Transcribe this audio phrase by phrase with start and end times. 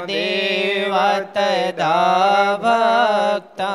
[0.06, 0.94] યદક્ષિતો ધર્મદેવ
[1.34, 3.74] તદા ભક્તા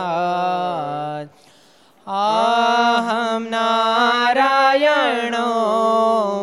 [2.08, 5.48] અહમ નારાયણો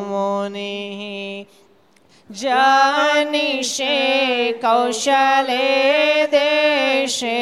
[0.08, 1.46] મુનિ
[2.30, 3.94] જાનિષે
[4.60, 5.68] કૌશલે
[6.30, 7.40] દેશે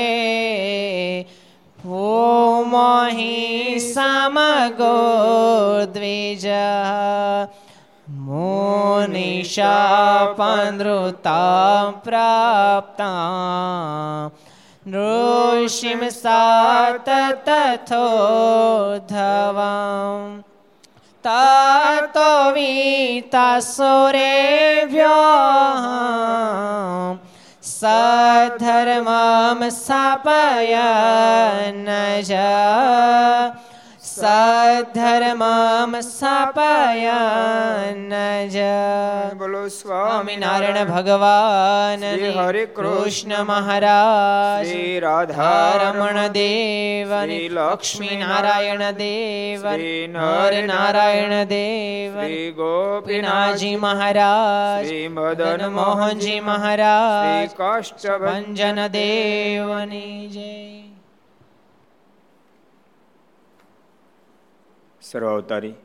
[1.79, 3.45] ભૂમોહિ
[9.55, 10.85] शापानृतां
[12.07, 13.11] प्राप्ता
[14.95, 16.41] नृषिं सा
[17.09, 17.95] तथोधवाम्
[21.27, 23.45] ततो वीतासुरेभ्यः
[27.75, 30.75] सधर्मां स्थापय
[31.87, 31.89] न
[34.15, 38.09] સધર્મમ સ્થાપયન
[38.49, 38.59] જ
[39.35, 42.03] બોલો સ્વામિનારાયણ ભગવાન
[42.37, 47.09] હરે કૃષ્ણ મહારાજ શ્રી રાધારમણ દેવ
[47.51, 60.29] લક્ષ્મી નારાયણ દેવ નર નારાયણ દેવ શ્રી ગોપીનાથજી મહારાજ મદન મોહનજી મહારાજ શ્રી ભંજન દેવની
[60.29, 60.74] જય
[65.05, 65.77] સર્વાવતારી.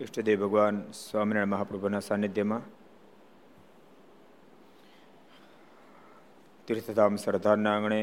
[0.00, 2.64] ઈષ્ટદેવ ભગવાન સ્વામિનારાયણ મહાપ્રભુના સાનિધ્યમાં
[6.68, 8.02] તીર્થધામ સરદારના આંગણે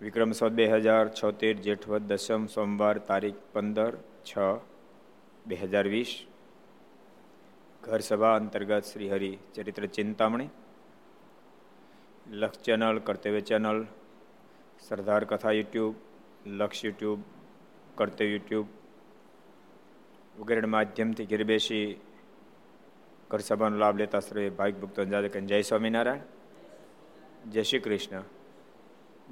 [0.00, 3.92] વિક્રમ સંવત બે હજાર છોતેર જેઠવત દસમ સોમવાર તારીખ પંદર
[4.24, 4.32] છ
[5.46, 6.18] બે હજાર વીસ
[7.82, 10.50] ઘર સભા અંતર્ગત શ્રી હરિ ચરિત્ર ચિંતામણી,
[12.32, 13.78] લક્ષ ચેનલ, કર્તવ્ય ચેનલ,
[14.88, 16.09] સરદાર કથા યુટ્યુબ
[16.46, 17.20] લક્ષ યુટ્યુબ
[17.94, 18.66] કર્તવ્ય યુટ્યુબ
[20.38, 22.00] વગેરે માધ્યમથી ઘેર બેસી
[23.30, 26.18] ઘર સભાનો લાભ લેતા શ્રી ભાઈ ભક્તો જય સ્વામિનારાયણ,
[27.50, 28.22] જય શ્રી કૃષ્ણ,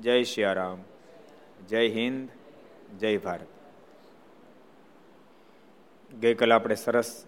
[0.00, 0.78] જય સિયારામ
[1.68, 2.28] જય હિન્દ,
[2.98, 3.46] જય ભારત.
[6.14, 7.26] ગઈકાલે આપણે સરસ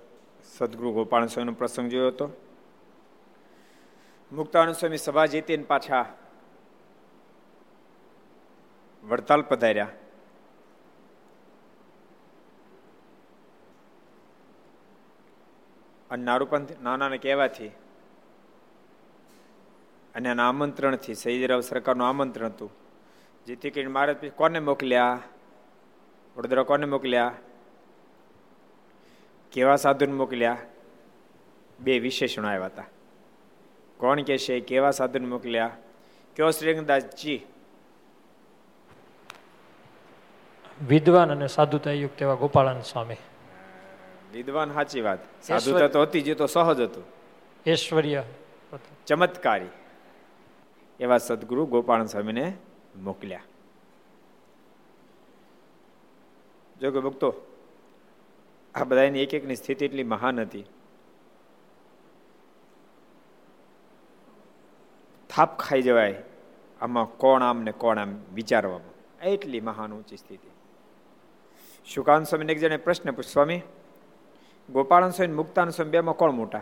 [0.59, 2.31] સદગુરુ ગોપાલ સ્વામીનો પ્રસંગ જોયો હતો.
[4.33, 6.05] મુક્તાનંદ સ્વામી સભા જીતીને પાછા
[9.11, 9.89] વડતાલ પધાર્યા.
[16.11, 17.69] અને નારૂપંથ નાનાને કહેવાથી
[20.15, 22.71] અને એના આમંત્રણથી સૈદરાવ સરકારનું આમંત્રણ હતું.
[23.47, 25.23] જેથી કરીને મારે કોને મોકલ્યા?
[26.37, 27.35] વડોદરા કોને મોકલ્યા?
[29.53, 30.59] કેવા સાધુને મોકલ્યા?
[31.81, 32.85] બે વિશેષણો આવ્યા હતા.
[33.97, 35.77] કોણ કે છે કેવા સાધુને મોકલ્યા?
[36.37, 37.47] કયો શ્રીરંગદાસજી
[40.89, 43.17] વિદ્વાન અને સાધુતા યુક્ત એવા ગોપાળાન સ્વામી.
[44.33, 45.19] વિદ્વાન સાચી વાત.
[45.43, 47.05] સાધુતા તો હતી જે તો સહજ હતું.
[47.67, 48.25] ઐશ્વર્ય.
[49.07, 49.67] ચમત્કારી.
[51.01, 52.57] એવા સદગુરુ ગોપાલ સ્વામીને
[52.97, 53.43] મોકલ્યા.
[56.81, 57.35] જો કે ભક્તો
[58.75, 60.65] આ બધાની એક એકની સ્થિતિ એટલી મહાન હતી.
[65.29, 66.23] થાપ ખાઈ જવાય
[66.81, 69.25] આમાં કોણ આમ ને કોણ આમ વિચારવામાં.
[69.25, 70.50] એટલી મહાન ઊંચી સ્થિતિ.
[71.85, 73.61] શુકાન સ્વામીને એક જણે પ્રશ્ન પૂછ સ્વામી,
[74.73, 76.59] ગોપાળન સ્વામી મુક્તાન સ્વામી બેમાં કોણ મોટા?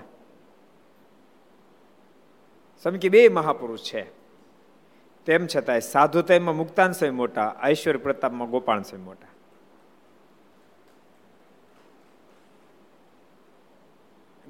[2.82, 4.10] સ્વામી કે બે મહાપુરુષ છે.
[5.26, 9.28] તેમ છતાંય સાધુ મુક્તાન સ્વામી મોટા ઐશ્વર્ય પ્રતાપમાં ગોપાલ સ્વામી મોટા.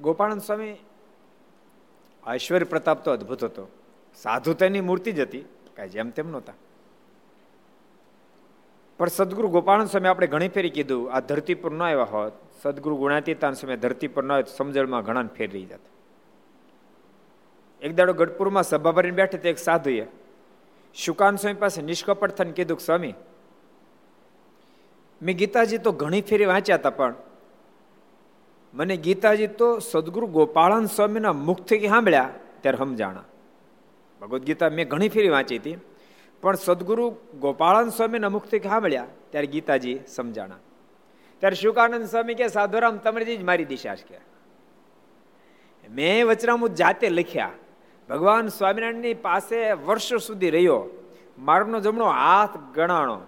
[0.01, 0.77] ગોપાળન સ્વામી
[2.33, 3.67] ઐશ્વર્ય પ્રતાપ તો અદભુત હતો.
[4.15, 5.41] સાધુતાની મૂર્તિ જ હતી,
[5.75, 6.53] કાંઈ જેમ તેમ નહોતા.
[8.99, 12.95] પણ સદગુરુ ગોપાળન સ્વામી આપણે ઘણી ફેરી કીધું, આ ધરતી પર ન આવ્યા હોત, સદગુરુ
[12.99, 15.93] ગુણાતીતાન સમય ધરતી પર ન હોય સમજણમાં ઘણા ફેર રહી જતા.
[17.81, 20.05] એક દાડો ગઢપુરમાં સભા ભરીને બેઠે તો એક સાધુએ.
[20.95, 23.15] શુકાન સ્વામી પાસે નિષ્કપટ થઈને કીધું સ્વામી,
[25.21, 27.15] મેં ગીતાજી તો ઘણી ફેરી વાંચ્યા હતા, પણ
[28.73, 32.31] મને ગીતાજી તો સદગુરુ ગોપાળન સ્વામીના મુખથી સાંભળ્યા,
[32.61, 33.27] ત્યારે સમજાણા
[34.21, 35.77] ભગવદ્ ગીતા મેં ઘણી ફેરી વાંચી હતી.
[36.41, 40.55] પણ સદગુરુ ગોપાળન સ્વામીને અમુકથી સાંભળ્યા ત્યારે ગીતાજી સમજાણા.
[41.39, 44.19] ત્યારે શુકાનંદ સ્વામી કે, સાધુરામ, તમારી જ મારી દિશા છે.
[45.89, 47.51] મેં વચરામું જાતે લખ્યા.
[48.09, 50.85] ભગવાન સ્વામિનારાયણની પાસે વર્ષો સુધી રહ્યો.
[51.39, 53.21] મારનો જમણો હાથ ગણાણો.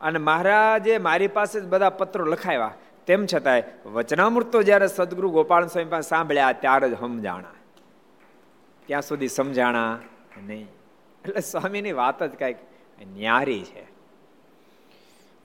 [0.00, 2.74] અને મહારાજે મારી પાસે જ બધા પત્રો લખાવ્યા.
[3.06, 7.48] તેમ છતાંય વચનામૃત જ્યારે સદગુરુ ગોપાલ સ્વામી પાસે સાંભળ્યા, ત્યારે જ સમજાણા
[8.86, 9.98] ત્યાં સુધી સમજાણા
[10.46, 10.66] નહીં.
[11.28, 12.56] એટલે સ્વામીની વાત જ કંઈક
[13.16, 13.98] ન્યારી છે.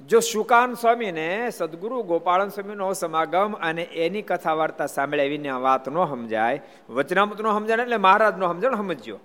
[0.06, 6.06] જો શુકાન સ્વામીને સદગુરુ ગોપાળન સ્વામીનો સમાગમ અને એની કથા વાર્તા સાંભળ્યા વિના વાત ન
[6.06, 9.20] સમજાય, વચનામૃત નો સમજાણ એટલે મહારાજ નો સમજણ સમજ્યો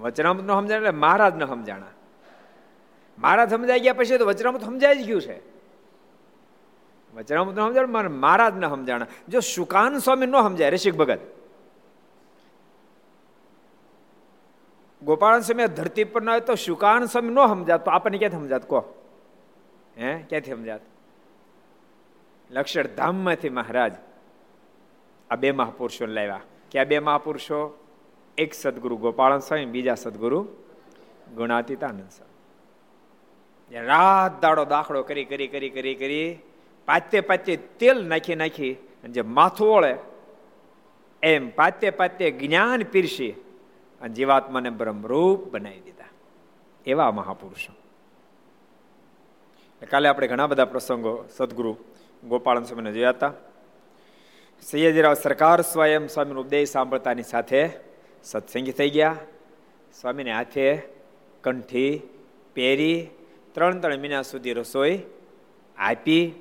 [0.00, 1.86] વચનામૃત નો સમજાણ એટલે મહારાજ ન સમજાણા.
[3.18, 5.38] મહારાજ સમજાઈ ગયા પછી તો વચનામૃત સમજાઈ જ ગયું છે.
[7.16, 9.06] વચનામૃત નો સમજાણ, મહારાજ ન સમજાણા.
[9.28, 11.18] જો શુકાન સ્વામી ન સમજાય, ઋષિક ભગત.
[15.06, 17.84] ગોપાળન સમય ધરતી પર ન હોય તો શુકાન સમય ન સમજાત.
[17.84, 18.68] તો આપણને ક્યાંથી સમજાત?
[18.68, 18.94] કહો.
[19.98, 20.22] હે?
[20.28, 20.80] ક્યાંથી સમજાત?
[22.50, 23.92] લક્ષણ ધામમાંથી મહારાજ
[25.30, 26.40] આ બે મહાપુરુષો લાવ્યા.
[26.70, 27.78] ક્યાં બે મહાપુરુષો?
[28.38, 30.48] એક સદગુરુ ગોપાળન સ્વામી, બીજા સદગુરુ
[31.36, 33.86] ગુણાતીતાનંદ સ્વામી.
[33.86, 36.38] રાત દાડો દાખલો કરી કરી કરી કરી કરી
[36.86, 39.96] પાતે પાતે તેલ નાખી નાખી અને જે માથું ઓળે,
[41.22, 43.34] એમ પાતે પાતે જ્ઞાન પીરસી
[44.00, 46.04] અને જીવાત્માને બ્રહ્મરૂપ બનાવી દીધા.
[46.86, 47.72] એવા મહાપુરુષો.
[49.90, 51.76] કાલે આપણે ઘણા બધા પ્રસંગો સદગુરુ
[52.28, 53.32] ગોપાલ સ્વામીને જોયા હતા.
[54.62, 57.70] સૈયદરાવ સરકાર સ્વયં સ્વામીનો ઉપદેશ સાંભળતાની સાથે
[58.24, 59.16] સત્સંગી થઈ ગયા.
[60.00, 60.82] સ્વામીને હાથે
[61.44, 62.02] કંઠી
[62.54, 63.08] પહેરી
[63.52, 65.02] ત્રણ ત્રણ મહિના સુધી રસોઈ
[65.78, 66.34] આપી.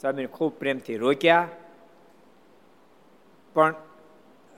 [0.00, 1.48] સ્વામીને ખૂબ પ્રેમથી રોક્યા.
[3.54, 3.74] પણ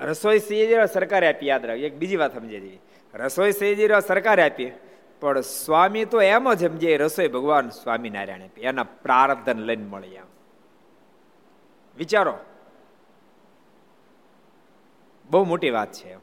[0.00, 1.86] રસોઈ સૈયદરાવ સરકારે આપી, યાદ રાખજો.
[1.86, 2.78] એક બીજી વાત સમજે
[3.14, 4.70] રસોઈ સૈયદરાવ સરકારે આપી,
[5.20, 8.60] પણ સ્વામી તો એમ જ સમજે, રસોઈ ભગવાન સ્વામિનારાયણ આપી.
[8.60, 10.28] એના પ્રારબ્ધન લઈને મળી આમ
[11.96, 12.34] વિચારો.
[15.30, 16.16] બહુ મોટી વાત છે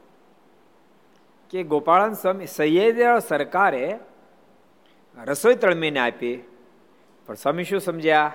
[1.50, 3.98] કે ગોપાળન સ્વામી સૈયદ સરકારે
[5.24, 6.36] રસોઈ તળમીને આપી,
[7.26, 8.32] પણ સ્વામી શું સમજ્યા?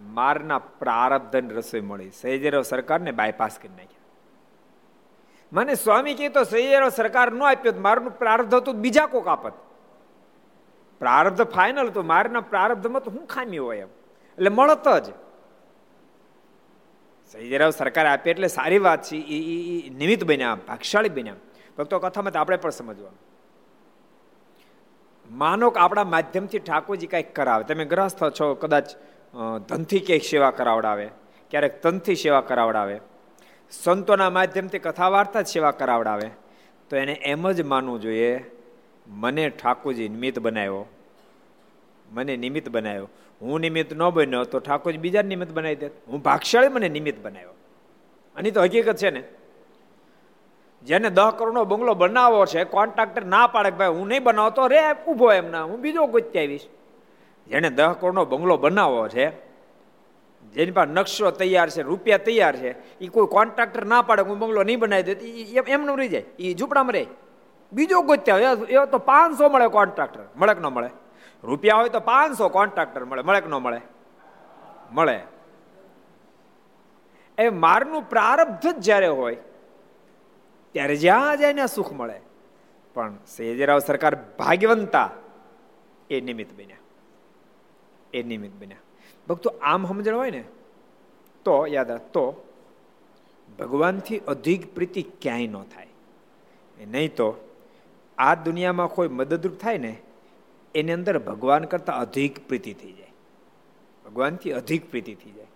[0.00, 2.10] મારના પ્રારબ્ધન રસોઈ મળી.
[2.10, 4.01] સૈયદ સરકારને બાયપાસ કરી નાખ્યા.
[5.52, 9.54] મને સ્વામી કહે તો સૈયદ સરકાર ન આપ્યો મારું પ્રારબ્ધ હતું, બીજા કોક આપત.
[11.00, 13.90] પ્રારબ્ધ ફાઇનલ તો મારના પ્રારબ્ધમાં તો શું ખામી હોય એમ.
[14.38, 15.06] એટલે મળત જ.
[17.32, 21.40] સહીજરાવ સરકાર આપે એટલે સારી વાત છે એ નિમિત્ત બન્યા, ભાગશાળી બન્યા.
[21.78, 23.20] ભક્તો કથામાં આપણે પણ સમજવાનું.
[25.30, 27.64] માનો કે આપણા માધ્યમથી ઠાકોરજી કંઈક કરાવે.
[27.64, 28.88] તમે ગ્રસ્ત છો, કદાચ
[29.68, 31.06] ધનથી ક્યાંક સેવા કરાવડાવે,
[31.50, 32.96] ક્યારેક તનથી સેવા કરાવડાવે.
[33.72, 36.30] સંતોના માધ્યમથી કથા વાર્તા જ સેવા કરાવડાવે,
[36.90, 38.50] તો એને એમ જ માનવું જોઈએ,
[39.06, 40.86] મને ઠાકોરજી નિમિત્ત બનાવ્યો.
[42.12, 43.08] મને નિમિત્ત બનાવ્યો.
[43.42, 45.86] હું નિમિત્ત ન બન્યો તો ઠાકોરજી બીજા નિમિત્ત બનાવી દે.
[45.86, 47.54] હું ભાગશાળી મને નિમિત્ત બનાવ્યો.
[48.36, 49.22] આની તો હકીકત છે ને.
[50.84, 54.78] જેને દહ કરોડનો બંગલો બનાવવો છે, કોન્ટ્રાક્ટર ના પાડે ભાઈ, હું નહીં બનાવતો, રે,
[55.08, 56.66] ઊભો એમના, હું બીજો ગોતી આવીશ
[57.48, 59.51] જેને દહ કરોડનો બંગલો બનાવવો છે
[60.52, 62.98] જેની પાસે નકશો તૈયાર છે, રૂપિયા તૈયાર છે.
[62.98, 65.12] એ કોઈ કોન્ટ્રાક્ટર ના પાડે, હું બંગલો નહીં બનાવી દે
[65.66, 66.24] એમનું રહી જાય.
[66.38, 67.06] એ ઝૂંપડામાં રહે.
[67.72, 70.90] બીજો ગોત્યા, એવો તો પાંચસો મળે કોન્ટ્રાક્ટર, મળે કે ન મળે?
[71.44, 73.80] રૂપિયા હોય તો પાંચસો કોન્ટ્રાક્ટર મળે મળે કે ન મળે?
[74.92, 75.20] મળે.
[77.38, 79.36] એ મારનું પ્રારબ્ધ જ જ્યારે હોય,
[80.72, 82.20] ત્યારે જ્યાં જાય ને સુખ મળે.
[82.94, 85.10] પણ સેજરાવ સરકાર ભાગ્યવંતા
[86.10, 86.76] એ નિમિત્ત બન્યા.
[88.14, 88.76] એ નિમિત્ત બન્યા.
[89.28, 90.44] ભક્તો આમ સમજણ હોય ને?
[91.44, 92.48] તો યાદ રાખ તો.
[93.58, 95.86] ભગવાનથી અધિક પ્રીતિ ક્યાંય ન થાય.
[96.86, 97.48] નહીં તો
[98.18, 99.96] આ દુનિયામાં કોઈ મદદરૂપ થાય ને
[100.74, 103.12] એની અંદર ભગવાન કરતાં અધિક પ્રીતિ થઈ જાય.
[104.04, 105.46] ભગવાનથી અધિક પ્રીતિ થઈ જાય.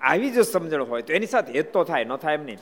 [0.00, 2.58] આવી જો સમજણ હોય તો એની સાથે હેત તો થાય ન થાય એમ નહીં.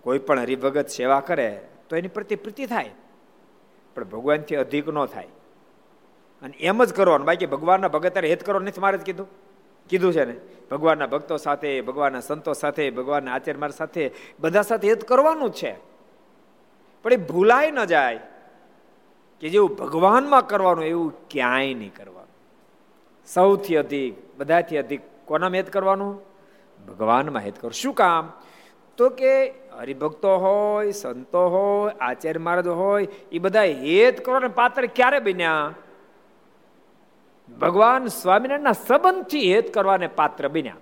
[0.00, 2.90] કોઈ પણ હરિભગત સેવા કરે તો એની પ્રતિ પ્રીતિ થાય.
[3.94, 5.28] પણ ભગવાનથી અધિક ન થાય.
[6.42, 7.26] અને એમ જ કરવાનું.
[7.26, 9.28] બાકી ભગવાનના ભગત હેત કરો નથી, મારે જ કીધું.
[9.90, 10.36] કીધું છે ને?
[10.70, 15.76] ભગવાનના ભક્તો સાથે, ભગવાનના સંતો સાથે, ભગવાનના આચાર્ય સાથે બધા સાથે હેત કરવાનું છે.
[17.02, 18.20] પણ એ ભૂલાય ન જાય
[19.40, 22.20] કે જેવું ભગવાનમાં કરવાનું, એવું ક્યાંય નહીં કરવાનું.
[23.26, 26.20] સૌથી અધિક, બધાથી અધિક કોના હેત કરવાનું?
[26.88, 28.32] ભગવાનમાં હેત કરો શું કામ?
[28.96, 34.48] તો કે હરિભક્તો હોય, સંતો હોય, આચાર્ય મહારાજ હોય, એ બધા હેત કરવાના.
[34.48, 35.74] પાત્ર ક્યારે બન્યા?
[37.58, 40.76] ભગવાન સ્વામિનારાયણના સંબંધથી હેત કરવાને પાત્ર બન્યા.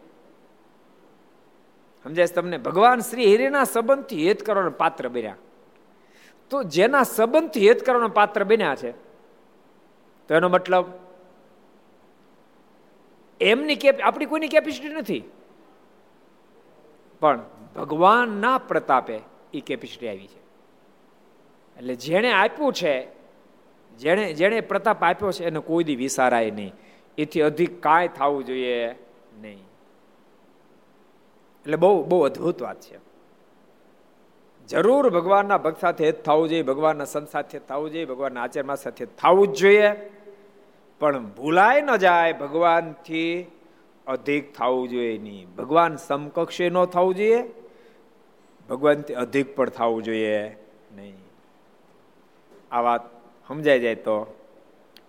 [2.05, 2.59] સમજાય તમને?
[2.59, 5.37] ભગવાન શ્રી હિરેના સંબંધથી હેત કરવાના પાત્ર બન્યા.
[6.51, 8.93] તો જેના સંબંધથી હેત કરવાના પાત્ર બન્યા છે,
[10.29, 10.87] તો એનો મતલબ
[13.41, 15.25] એમની કેપ, આપણી કોઈની કેપેસિટી નથી.
[17.21, 17.43] પણ
[17.77, 19.21] ભગવાનના પ્રતાપે
[19.55, 20.39] એ કેપેસિટી આવી છે.
[21.77, 23.18] એટલે જેણે આપ્યું છે
[23.99, 26.73] જેણે જેણે પ્રતાપ આપ્યો છે, એને કોઈ દી વિસારાય નહીં.
[27.19, 28.89] એથી અધિક કાંઈ થવું જોઈએ
[29.41, 29.59] નહીં.
[31.61, 33.09] એટલે બહુ બહુ અદ્ભુત વાત છે.
[34.69, 39.05] જરૂર ભગવાનના ભક્ત સાથે જ થવું જોઈએ, ભગવાનના સંત સાથે થવું જોઈએ, ભગવાનના આચરણમાં સાથે
[39.05, 39.91] થવું જ જોઈએ.
[41.01, 43.47] પણ ભૂલાય ન જાય, ભગવાનથી
[44.07, 45.55] અધિક થવું જોઈએ નહીં.
[45.55, 47.45] ભગવાન સમકક્ષે ન થવું જોઈએ,
[48.69, 50.57] ભગવાનથી અધિક પણ થવું જોઈએ
[50.95, 51.17] નહીં.
[52.71, 53.18] આ વાત
[53.49, 54.35] સમજાઈ જાય તો?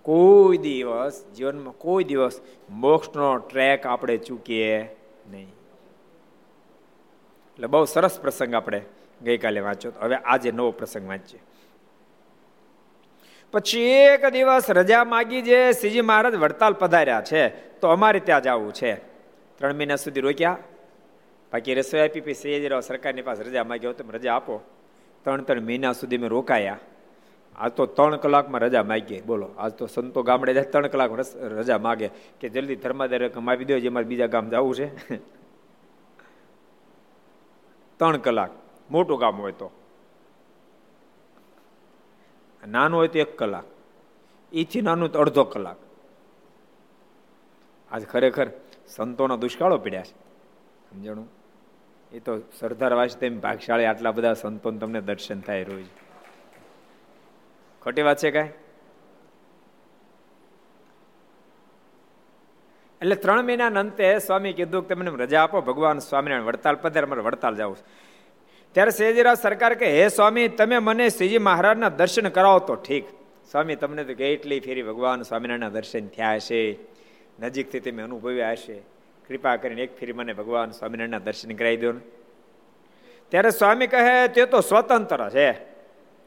[0.01, 4.96] કોઈ દિવસ, જીવનમાં કોઈ દિવસ મોક્ષનો ટ્રેક આપણે ચૂકીએ
[5.31, 5.50] નહીં.
[7.53, 8.81] એટલે બહુ સરસ પ્રસંગ આપણે
[9.24, 11.39] ગઈકાલે વાંચ્યો હવે આજે નવો પ્રસંગ વાંચીએ.
[13.51, 18.74] પછી એક દિવસ રજા માગી જે શ્રીજી મહારાજ વડતાલ પધાર્યા છે, તો અમારે ત્યાં જવું
[18.74, 18.96] છે.
[19.58, 20.58] ત્રણ મહિના સુધી રોક્યા.
[21.53, 24.62] બાકી રસોઈ આપી, પછી શ્રીજીરાવ સરકારની પાસે રજા માગ્યો તમે રજા આપો.
[25.24, 26.79] ત્રણ ત્રણ મહિના સુધી મેં રોકાયા.
[27.59, 31.11] આજ તો ત્રણ કલાકમાં રજા માગીએ બોલો, આજ તો સંતો ગામડે જાય ત્રણ કલાક
[31.41, 32.09] રજા માગે.
[32.39, 35.17] કે જલ્દી ધર્માદાર આપી દો જે મારે બીજા ગામ જવું છે.
[37.97, 38.51] ત્રણ કલાક.
[38.91, 39.71] મોટું ગામ હોય તો.
[42.67, 43.63] નાનું હોય તો એક કલાક.
[44.53, 45.75] એથી નાનું તો અડધો કલાક.
[47.91, 48.49] આજ ખરેખર
[48.87, 50.13] સંતોના દુષ્કાળો પીડ્યા છે.
[50.89, 51.27] સમજણું?
[52.11, 55.85] એ તો સરદાર વાસ તેમ ભાગશાળી આટલા બધા સંતો તમને દર્શન થાય રોજ.
[57.81, 58.50] ખોટી વાત છે કાંઈ?
[63.01, 67.21] એટલે ત્રણ મહિના અંતે સ્વામી કીધું કે તમને રજા આપો, ભગવાન સ્વામિનારાયણ વડતાલ પધાર મારે
[67.21, 67.75] વડતાલ જાવ
[68.71, 73.03] ત્યારે સયાજીરાવ સરકાર કે હે સ્વામી, તમે મને શ્રીજી મહારાજના દર્શન કરાવો તો ઠીક.
[73.51, 76.77] સ્વામી તમને તો કેટલી ફેરી ભગવાન સ્વામિનારાયણના દર્શન થયા હશે.
[77.39, 78.79] નજીકથી તમે અનુભવ્યા હશે.
[79.27, 82.00] કૃપા કરીને એક ફેરી મને ભગવાન સ્વામિનારાયણના દર્શન કરાવી દો ને.
[83.29, 85.68] ત્યારે સ્વામી કહે, તે તો સ્વતંત્ર છે.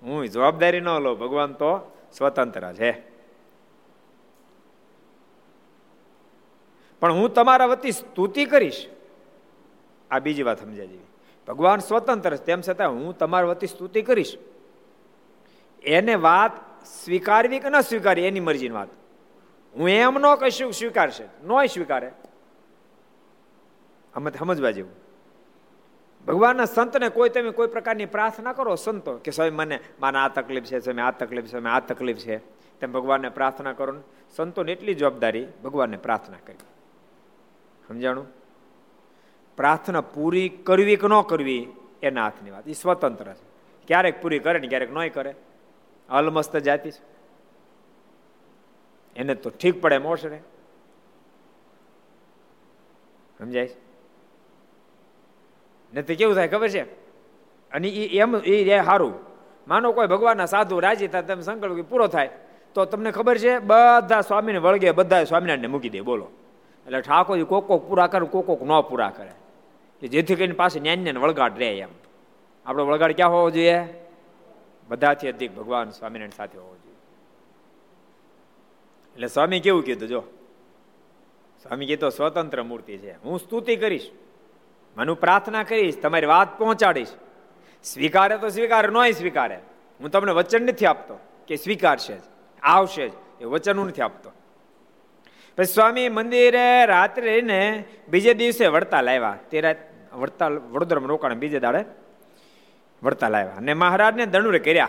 [0.03, 3.13] હું જવાબદારી ન લો, ભગવાન તો સ્વતંત્ર છે.
[7.01, 8.87] પણ હું તમારા વતી સ્તુતિ કરીશ.
[10.11, 10.89] આ બીજી વાત સમજાય
[11.49, 14.39] ભગવાન સ્વતંત્ર છે, તેમ છતાં હું તમારા વતી સ્તુતિ કરીશ.
[15.83, 18.89] એને વાત સ્વીકારવી કે ન સ્વીકારવી, એની મરજીની વાત.
[19.77, 22.13] હું એમ ન કહીશું સ્વીકારશે નો સ્વીકારે.
[24.15, 25.02] અમે સમજવા જેવું.
[26.27, 30.65] ભગવાનના સંતને કોઈ તમે કોઈ પ્રકારની પ્રાર્થના કરો, સંતો, કે સ્વામી મને, માને આ તકલીફ
[30.65, 32.39] છે સ્વામી આ તકલીફ છે આ તકલીફ છે,
[32.81, 34.01] તેમ ભગવાનને પ્રાર્થના કરો ને
[34.37, 36.57] સંતોને એટલી જવાબદારી ભગવાનને પ્રાર્થના કરી
[37.89, 38.27] સમજાણું?
[39.57, 41.69] પ્રાર્થના પૂરી કરવી કે ન કરવી,
[42.03, 42.69] એના હાથની વાત.
[42.69, 43.53] એ સ્વતંત્ર છે.
[43.87, 45.35] ક્યારેક પૂરી કરે ને ક્યારેક નહીં કરે.
[46.09, 47.13] અલમસ્ત જાતિ છે.
[49.17, 50.41] એને તો ઠીક પડે મોશ રે
[53.39, 53.92] સમજાય છે?
[55.95, 56.83] નથી કેવું થાય ખબર છે?
[57.73, 59.15] અને એ એમ એ સારું
[59.69, 62.31] માનો કોઈ ભગવાનના સાધુ રાજી થાય, તમે સંકલ્પ પૂરો થાય,
[62.75, 66.29] તો તમને ખબર છે, બધા સ્વામીને વળગે બધા સ્વામિનારાયણને મૂકી દે, બોલો.
[66.87, 70.09] એટલે ઠાકોરજી કોક કોક પૂરા કરે, કોક કોક ન પૂરા કરે.
[70.09, 71.89] જેથી કરીને પાસે ન્યાન્ય વળગાટ રહે એમ.
[72.67, 73.81] આપણો વળગાડ ક્યાં હોવો જોઈએ?
[74.89, 76.97] બધાથી અધિક ભગવાન સ્વામિનારાયણ સાથે હોવો જોઈએ.
[79.15, 80.21] એટલે સ્વામી કેવું કીધું, જો?
[81.63, 83.13] સ્વામી કીધું, સ્વતંત્ર મૂર્તિ છે.
[83.13, 84.11] હું સ્તુતિ કરીશ.
[84.97, 87.09] મને પ્રાર્થના કરીશ, તમારી વાત પહોંચાડીશ.
[87.85, 89.59] સ્વીકારે તો સ્વીકારે, નોય સ્વીકારે.
[90.01, 92.21] હું તમને વચન નથી આપતો કે સ્વીકારશે જ,
[92.63, 94.33] આવશે જ, એ વચન હું નથી આપતો.
[95.57, 99.37] પછી સ્વામી મંદિરે રાત્રે રહીને બીજે દિવસે વડતાલ આવ્યા.
[99.51, 99.77] તે રાત
[100.13, 101.85] વડતાલ, વડોદરામાં રોકાણ બીજે દાડે
[103.03, 103.55] વડતાલ આવ્યા.
[103.57, 104.89] અને મહારાજને દણુરે કર્યા.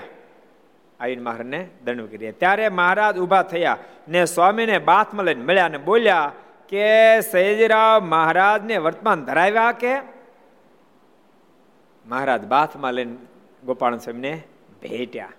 [1.00, 2.32] આવીને મહારાજને દંડ કર્યા.
[2.32, 6.32] ત્યારે મહારાજ ઊભા થયા ને સ્વામીને બાથમાં લઈને મળ્યા અને બોલ્યા
[6.70, 10.00] કે સૈજરાવ મહારાજને વર્તમાન ધરાવ્યા કે?
[12.06, 13.18] મહારાજ બાથમાં લઈને
[13.66, 14.44] ગોપાલ સ્વામીને
[14.82, 15.30] ભેટ્યા.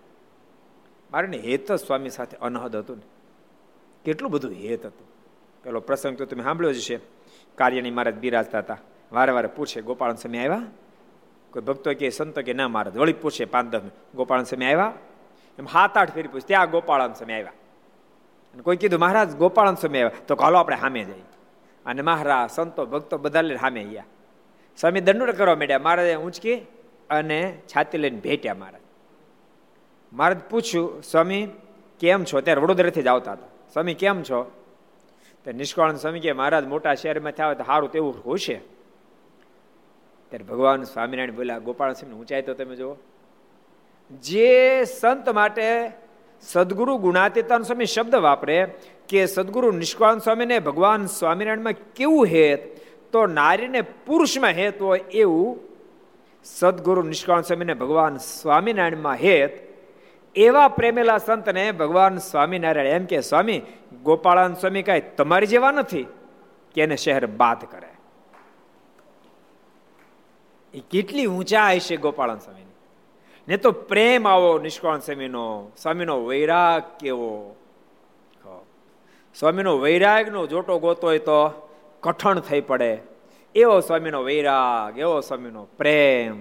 [1.13, 3.03] મારે હેત સ્વામી સાથે અનહદ હતું ને.
[4.05, 5.07] કેટલું બધું હેત હતું.
[5.65, 6.97] પેલો પ્રસંગ તો તમે સાંભળ્યો જ છે
[7.55, 8.79] કાર્યની મહારાજ બિરાજતા હતા.
[9.13, 10.63] વારે વારે પૂછે, ગોપાલ સ્વામી આવ્યા?
[11.51, 13.81] કોઈ ભક્તો કે સંતો કે ના મહારાજ, વળી પૂછે પાંચ દસ
[14.15, 14.93] ગોપાલ સ્વામી આવ્યા?
[15.59, 17.53] એમ સાત આઠ ફેરી પૂછ, ત્યાં ગોપાળન સ્વામી આવ્યા?
[18.63, 20.11] કોઈ કીધું, મહારાજ, ગોપાળન સ્વામી આવ્યા.
[20.27, 21.25] તો કાલો આપણે સામે જઈએ.
[21.87, 24.05] અને મહારાજ, સંતો, ભક્તો બધા લઈને સામે ગયા.
[24.77, 25.79] સ્વામી દંડોડ કરવા માંડ્યા.
[25.79, 26.57] મહારાજે ઊંચકી
[27.11, 28.81] અને છાતી લઈને ભેટ્યા મહારાજ.
[30.13, 31.49] મહારાજ પૂછ્યું, સ્વામી,
[32.01, 32.41] કેમ છો?
[32.41, 33.47] ત્યારે વડોદરાથી જ આવતા હતા.
[33.73, 34.51] સ્વામી, કેમ છો?
[35.45, 38.61] તો નિષ્કાળ સ્વામી કે, મહારાજ, મોટા શહેરમાં થયા તો સારું તેવું હોશે.
[40.29, 42.97] ત્યારે ભગવાન સ્વામિનારાયણ બોલ્યા ગોપાલ સ્વામી, ઊંચાઈ તો તમે જુઓ.
[44.11, 45.93] જે સંત માટે
[46.53, 48.75] સદગુરુ ગુણાતીતાન સ્વામી શબ્દ વાપરે
[49.09, 52.81] કે સદગુરુ નિષ્કાળ સ્વામીને ભગવાન સ્વામિનારાયણમાં કેવું હેત?
[53.13, 55.59] તો નારીને પુરુષમાં હેત હોય એવું
[56.45, 59.75] સદગુરુ નિષ્કાળ સ્વામીને ભગવાન સ્વામિનારાયણમાં હેત.
[60.37, 63.63] એવા પ્રેમેલા સંતને ભગવાન સ્વામિનારાયણ એમ કે, સ્વામી,
[64.03, 66.07] ગોપાળાન સ્વામી કાંઈ તમારી જેવા નથી
[66.75, 67.89] કે એને શહેર બાદ કરે.
[70.75, 72.64] એ કેટલી ઊંચા હશે ગોપાળાન સ્વામીની
[73.49, 75.45] ને તો પ્રેમ આવો નિષ્કાળ સ્વામીનો
[75.77, 77.33] સ્વામીનો વૈરાગ કેવો
[79.37, 81.39] સ્વામીનો વૈરાગનો જોટો ગોતો હોય તો
[82.03, 82.91] કઠણ થઈ પડે
[83.55, 86.39] એવો સ્વામીનો વૈરાગ એવો સ્વામીનો પ્રેમ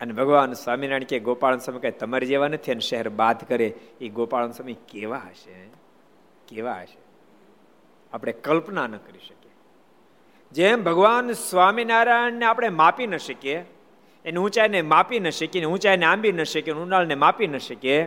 [0.00, 3.68] અને ભગવાન સ્વામિનારાયણ કે ગોપાલ સ્વામી કઈ તમારી જેવા નથી અને શહેર બાદ કરે
[4.00, 5.58] એ ગોપાલ સ્વામી કેવા હશે
[6.48, 6.98] કેવા હશે
[8.12, 9.54] આપણે કલ્પના ન કરી શકીએ
[10.52, 13.60] જેમ ભગવાન સ્વામિનારાયણને આપણે માપી ન શકીએ
[14.24, 17.98] એની ઊંચાઈને માપી ન શકીએ ઊંચાઈને આંબી ન શકીએ ઊંડાણને માપી ન શકીએ,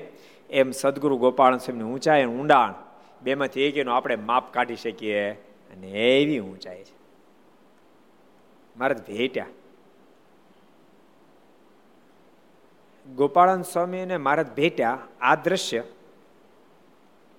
[0.50, 2.74] એમ સદગુરુ ગોપાલ સ્વામીની ઊંચાઈ ઊંડાણ
[3.24, 5.32] બેમાંથી એક એનું આપણે માપ કાઢી શકીએ
[5.72, 6.96] અને એવી ઊંચાઈ છે.
[8.76, 9.48] મારે ભેટ્યા.
[13.16, 15.84] ગોપાળન સ્વામીને મહારાજ ભેટ્યા આ દ્રશ્ય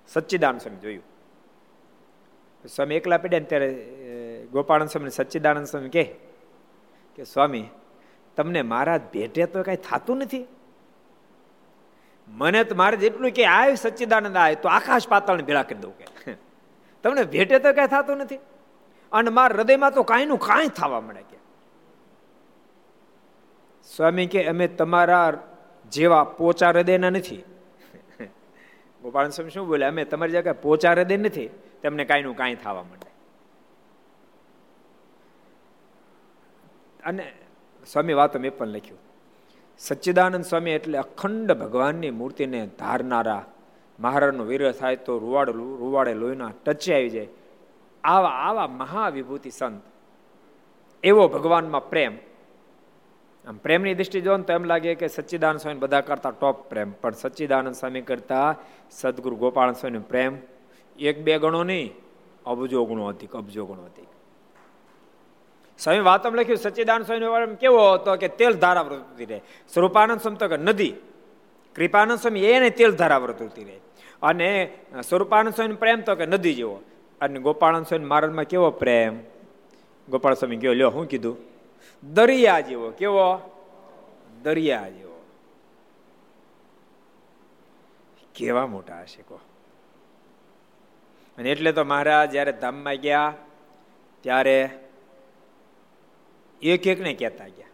[0.07, 1.03] સચ્ચિદાનંદ સ્વામી જોયું.
[2.67, 3.71] સ્વામી એકલા પડ્યા ને ત્યારે
[4.51, 7.65] ગોપાળન સ્વામી સચ્ચિદાનંદ સ્વામી કે સ્વામી
[8.37, 10.47] તમને મહારાજ ભેટે તો કઈ થતું નથી.
[12.27, 16.33] મને તો મારે જેટલું કે આય સચ્ચિદાનંદ આય, તો આકાશ પાતાળ ભેળા કરી દઉં કે.
[17.03, 18.35] તમને ભેટે તો કઈ થતું નથી.
[19.11, 21.37] અને મારા હૃદયમાં તો કાંઈ નું કાંઈ થવા મળે કે.
[23.95, 25.33] સ્વામી કે, અમે તમારા
[25.91, 27.43] જેવા પોચા હૃદયના નથી.
[29.01, 29.85] ગોપાલ સ્વામી શું બોલે?
[29.85, 31.49] અમે તમારી જગ્યાએ પોચા હૃદય નથી,
[31.83, 33.07] તમને કાંઈ નું કાંઈ થવા માંડે
[37.03, 37.33] અને
[37.91, 38.99] સ્વામી વાતો મેં પણ લખ્યું.
[39.77, 43.45] સચ્ચિદાનંદ સ્વામી એટલે અખંડ ભગવાનની મૂર્તિને ધારનારા.
[43.99, 47.27] મહારાજનો વિરહ થાય તો રૂવાડ રૂવાડે લોહીના ટચે આવી જાય.
[48.03, 49.81] આવા આવા મહાવિભૂતિ સંત.
[51.03, 52.17] એવો ભગવાનમાં પ્રેમ.
[53.47, 56.91] આમ પ્રેમની દ્રષ્ટિ જો તો એમ લાગે કે સચ્ચિદાનંદ સ્વામી બધા કરતા ટોપ પ્રેમ.
[56.91, 58.55] પણ સચ્ચિદાનંદ સ્વામી કરતા
[58.91, 60.37] સદગુરુ ગોપાલ સ્વામી પ્રેમ
[60.99, 61.93] એક બે ગણો નહીં,
[62.45, 64.01] અબજો ગુણો અધિક, અબજો ગુણો હતી
[65.79, 69.41] સ્વામી વાતમ લખ્યું સચિદાન સ્વામી કેવો હતો કે તેલ ધારા વૃત્તિ રહે.
[69.73, 70.93] સ્વરૂપાનંદ સ્વામી તો કે નદી.
[71.75, 73.79] કૃપાનંદ સ્વામી એને તેલ ધારા વૃત્તિ રહે.
[74.21, 74.77] અને
[75.09, 76.81] સ્વરૂપાનંદ સ્વામી પ્રેમ તો કે નદી જેવો.
[77.21, 79.19] અને ગોપાળાનંદ સ્વામી મહારાજમાં કેવો પ્રેમ?
[80.09, 81.37] ગોપાલ સ્વામી કયો લ્યો શું કીધું.
[82.13, 82.89] દરિયા જેવો.
[82.89, 83.37] કેવો?
[84.43, 85.07] દરિયા જેવો.
[88.35, 89.39] કેવા મોટા હશે કો
[91.37, 93.33] અને એટલે તો મહારાજ, જયારે ધામમાં ગયા,
[94.21, 94.69] ત્યારે
[96.61, 97.67] એક એક ને કહેતા ગયા.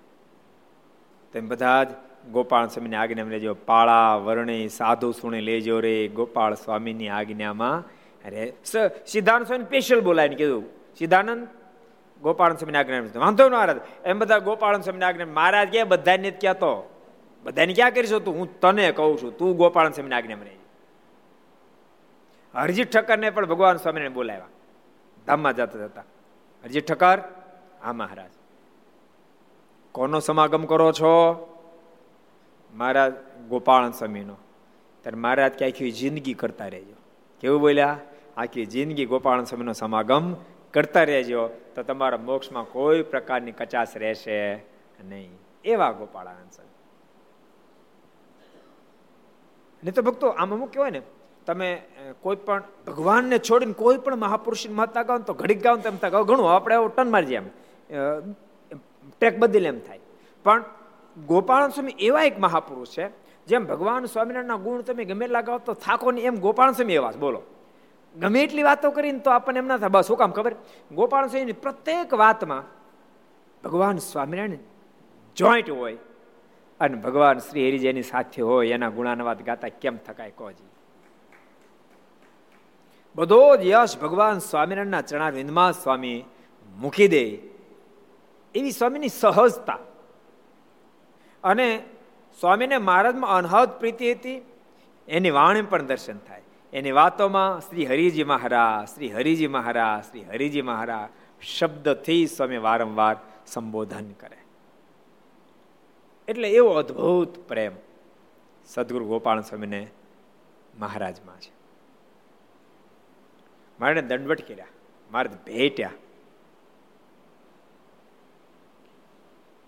[1.34, 1.88] તેમ બધા જ
[2.32, 6.08] ગોપાલ સ્વામીની આજ્ઞા લેજો, પાળા, વર્ણી, સાધુ સુણી લેજો રે.
[6.08, 7.80] ગોપાલ સ્વામીની આજ્ઞામાં
[8.26, 8.54] અરે
[9.06, 10.64] સિદ્ધાર્થ સ્વામી સ્પેશિયલ બોલાવીને કીધું.
[10.98, 11.48] સિદ્ધાનંદ,
[12.22, 16.42] ગોપાલ સ્વામીની આજ્ઞા વાંધો ન મહારાજ એમ બધા ગોપાલ સ્વામીની આજ્ઞા મહારાજ કે બધાને જ
[16.42, 16.90] કહેતો.
[17.44, 18.36] બધાને ક્યાં કરીશું તું?
[18.36, 19.38] હું તને કહું છું.
[19.38, 20.60] તું ગોપાલ સ્વામીની આજ્ઞા રહી
[22.56, 24.46] હરજીત ઠક્કરને પણ ભગવાન સ્વામીને બોલાવ્યા.
[25.28, 26.02] ધામમાં જતા જતા.
[26.64, 27.20] હરજીત ઠક્કર,
[27.84, 28.30] હા મહારાજ.
[29.94, 31.12] કોનો સમાગમ કરો છો?
[32.74, 33.10] મારા
[33.50, 34.36] ગોપાલ સ્વામીનો.
[35.02, 36.96] ત્યારે મહારાજ કે આખી જિંદગી કરતા રહેજો.
[37.40, 38.00] કેવું બોલ્યા?
[38.38, 40.34] આખી જિંદગી ગોપાલ સ્વામીનો સમાગમ
[40.74, 41.48] કરતા રહેજો.
[41.48, 44.56] તો તમારા મોક્ષમાં કોઈ પ્રકારની કચાશ રહેશે
[45.04, 45.32] નહીં.
[45.66, 46.70] એવા ગોપાળાનંદ સ્વામી.
[49.84, 51.02] નહીં તો ભક્તો, આમ અમુક કહેવાય ને,
[51.46, 51.82] તમે
[52.22, 56.56] કોઈ પણ ભગવાનને છોડીને કોઈ પણ મહાપુરુષની મહત્તા ગાઓ તો ઘડીક ગાવ તેમ ગાઓ ઘણું
[56.56, 57.44] આપણે ટન મારી એમ.
[59.24, 60.00] ટેક બદલે એમ થાય.
[60.46, 60.64] પણ
[61.18, 63.08] ગોપાલ સ્વામી એવા એક મહાપુરુષ છે,
[63.48, 67.42] જેમ ભગવાન સ્વામિનારાયણના ગુણ તમે ગમે લગાવો તો થાકો ને એમ ગોપાલ સ્વામી એવા બોલો.
[68.16, 70.56] ગમે એટલી વાતો કરીને તો આપણને એમ ના થાય, બસ, શું કામ ખબર?
[70.92, 72.64] ગોપાલ સ્વામીની પ્રત્યેક વાતમાં
[73.64, 74.64] ભગવાન સ્વામિનારાયણ
[75.38, 75.98] જોઈન્ટ હોય
[76.80, 80.70] અને ભગવાન શ્રી હરિજયની સાથે હોય, એના ગુણાનવાદ ગાતા કેમ થકાય કોજી
[83.16, 86.20] બધો જ યશ ભગવાન સ્વામિનારાયણના ચરણારવિંદમાં સ્વામી
[86.76, 87.53] મૂકી દે.
[88.56, 89.80] એવી સ્વામીની સહજતા.
[91.44, 91.86] અને
[92.40, 94.46] સ્વામીને મહારાજમાં અનહદ પ્રીતિ હતી,
[95.08, 96.42] એની વાણી પણ દર્શન થાય.
[96.74, 103.16] એની વાતોમાં શ્રી હરિજી મહારાજ, શ્રી હરિજી મહારાજ, શ્રી હરિજી મહારાજ શબ્દથી સ્વામી વારંવાર
[103.48, 104.38] સંબોધન કરે.
[106.28, 107.72] એટલે એવો અદ્ભુત પ્રેમ
[108.66, 109.88] સદગુરુ ગોપાલ સ્વામીને
[110.80, 111.52] મહારાજમાં છે.
[113.80, 114.66] મારે દંડવટ કર્યા
[115.12, 115.90] મારે ભેટ્યા.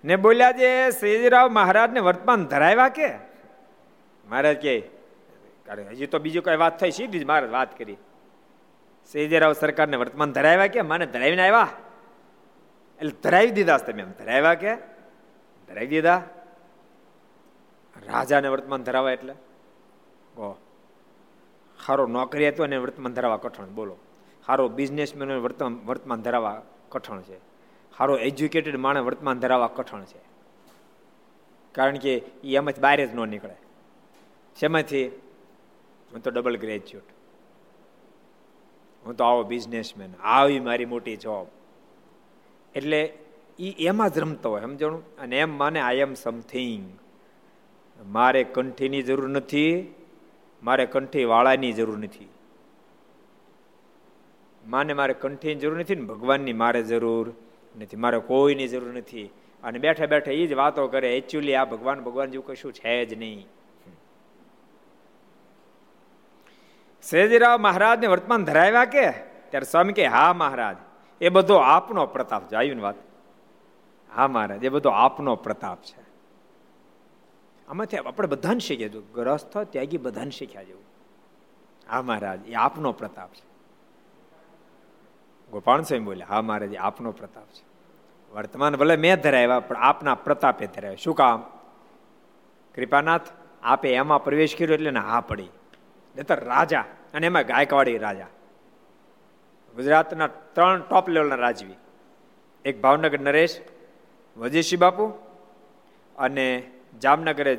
[0.06, 3.10] ને બોલ્યા જે શ્રીજીરાવ મહારાજને વર્તમાન ધરાવ્યા કે?
[4.28, 4.76] મહારાજ કે
[5.92, 7.98] હજી તો બીજું કઈ વાત થઈ, સીધી જ મહારાજ વાત કરી.
[9.12, 10.82] શ્રીજીરાવ સરકારને વર્તમાન ધરાવ્યા કે?
[10.82, 11.70] મને ધરાવીને આવ્યા.
[13.00, 14.12] એટલે ધરાવી દીધા તમે એમ.
[14.12, 14.76] ધરાવ્યા કે?
[15.68, 16.24] ધરાવી દીધા?
[18.08, 19.34] રાજાને વર્તમાન ધરાવા એટલે?
[20.36, 20.60] ગો.
[21.86, 23.98] સારો નોકરી હતો અને વર્તમાન ધરાવા કઠણ, બોલો.
[24.46, 27.55] સારો બિઝનેસમેન વર્તમાન વર્તમાન ધરાવા કઠણ છે.
[27.98, 30.20] સારો એજ્યુકેટેડ માણસ વર્તમાન ધરાવવા કઠણ છે.
[31.72, 33.56] કારણ કે એ એમાંથી બહાર જ ન નીકળે.
[34.60, 35.08] શેમાંથી?
[36.14, 37.16] હું તો ડબલ ગ્રેજ્યુએટ
[39.06, 41.48] હું તો આવો બિઝનેસમેન આવી મારી મોટી જોબ
[42.76, 43.18] એટલે
[43.60, 45.18] એ એમાં જ રમતો હોય, સમજણું?
[45.18, 47.00] અને એમ માને આઈ એમ સમથિંગ
[48.06, 49.94] મારે કંઠીની જરૂર નથી,
[50.64, 52.30] મારે કંઠી વાળાની જરૂર નથી.
[54.68, 57.34] માને મારે કંઠીની જરૂર નથી ને ભગવાનની મારે જરૂર.
[57.78, 57.98] નથી.
[57.98, 59.30] મારે કોઈની જરૂર નથી.
[59.64, 63.14] અને બેઠા બેઠા એ જ વાતો કરે એકચ્યુઅલી આ ભગવાન ભગવાન જેવું કશું છે જ
[63.14, 63.48] નહીં.
[67.02, 69.12] સયાજીરાવ મહારાજને વર્તમાન ધરાવ્યા કે?
[69.50, 70.78] ત્યારે સ્વામી કે હા મહારાજ,
[71.22, 72.56] એ બધો આપનો પ્રતાપ છે.
[72.56, 72.96] આવ્યું વાત.
[74.16, 76.06] હા મહારાજ, એ બધો આપનો પ્રતાપ છે.
[77.68, 80.84] આમાંથી આપણે બધાને શીખ્યા જો ગ્રસ્થ ત્યાગી બધાને શીખ્યા જેવું.
[81.90, 83.55] હા મહારાજ, એ આપનો પ્રતાપ છે.
[85.52, 87.64] ગોપાલ સ્વામી બોલ્યા હા મહારાજ આપનો પ્રતાપ છે.
[88.36, 90.96] વર્તમાન ભલે મેં ધરાવ્યા, પણ આપના પ્રતાપે ધરાવ્યા.
[90.96, 91.42] શું કામ?
[92.76, 93.28] કૃપાનાથ,
[93.64, 95.50] આપે એમાં પ્રવેશ કર્યો એટલે હા પડી.
[96.16, 98.28] નતર રાજા, અને એમાં ગાયકવાડી રાજા.
[99.76, 101.76] ગુજરાતના ત્રણ ટોપ લેવલના રાજવી.
[102.66, 103.62] એક ભાવનગર નરેશ,
[104.38, 105.06] વજીશી બાપુ,
[106.18, 106.64] અને
[107.02, 107.56] જામનગરે,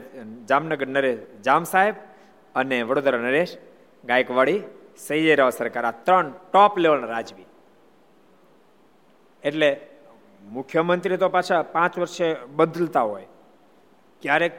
[0.48, 1.94] જામનગર નરેશ જામ સાહેબ,
[2.54, 3.56] અને વડોદરા નરેશ,
[4.04, 4.62] ગાયકવાડી
[4.98, 5.84] સૈયરાવ સરકાર.
[5.84, 7.45] આ ત્રણ ટોપ લેવલના રાજવી.
[9.46, 9.80] એટલે
[10.42, 13.26] મુખ્યમંત્રી તો પાછા પાંચ વર્ષે બદલતા હોય.
[14.22, 14.52] ક્યારેક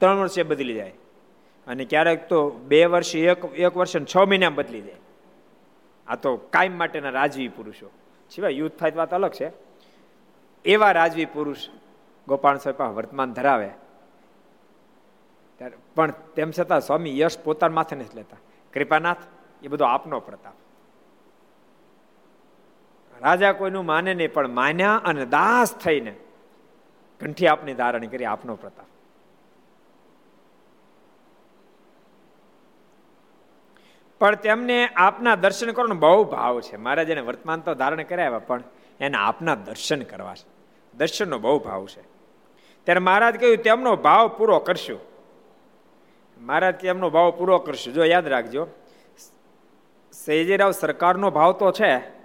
[0.00, 0.92] ત્રણ વર્ષે બદલી જાય
[1.66, 4.96] અને ક્યારેક તો બે વર્ષે, એક એક વર્ષે છ મહિના બદલી જાય.
[6.08, 7.90] આ તો કાયમ માટેના રાજવી પુરુષો.
[8.30, 9.52] સિવાય યુદ્ધ થાય વાત અલગ છે.
[10.64, 11.68] એવા રાજવી પુરુષ
[12.28, 13.70] ગોપાલ સ્વામી વર્તમાન ધરાવે.
[15.94, 18.36] પણ તેમ છતાં સ્વામી યશ પોતાના માથે નથી લેતા.
[18.72, 19.16] કૃપાનાથ,
[19.62, 20.54] એ બધો આપનો પ્રતાપ.
[23.22, 26.14] રાજા કોઈનું માને નહીં, પણ માન્યા અને દાસ થઈને
[27.20, 28.86] કંઠી આપની ધારણ કરી આપનો પ્રતાપ.
[34.20, 36.76] પણ તેમને આપના દર્શન કરવાનો બહુ ભાવ છે.
[36.76, 38.62] મહારાજ એને વર્તમાન તો ધારણ કર્યા પણ
[39.00, 40.46] એને આપના દર્શન કરવા છે.
[40.94, 42.02] દર્શનનો બહુ ભાવ છે.
[42.84, 45.00] ત્યારે મહારાજ કહ્યું, તેમનો ભાવ પૂરો કરશું.
[46.40, 47.94] મહારાજ કે એમનો ભાવ પૂરો કરશું.
[47.94, 48.66] જો યાદ રાખજો
[50.12, 52.17] સૈજીરાવ સરકારનો ભાવ તો છે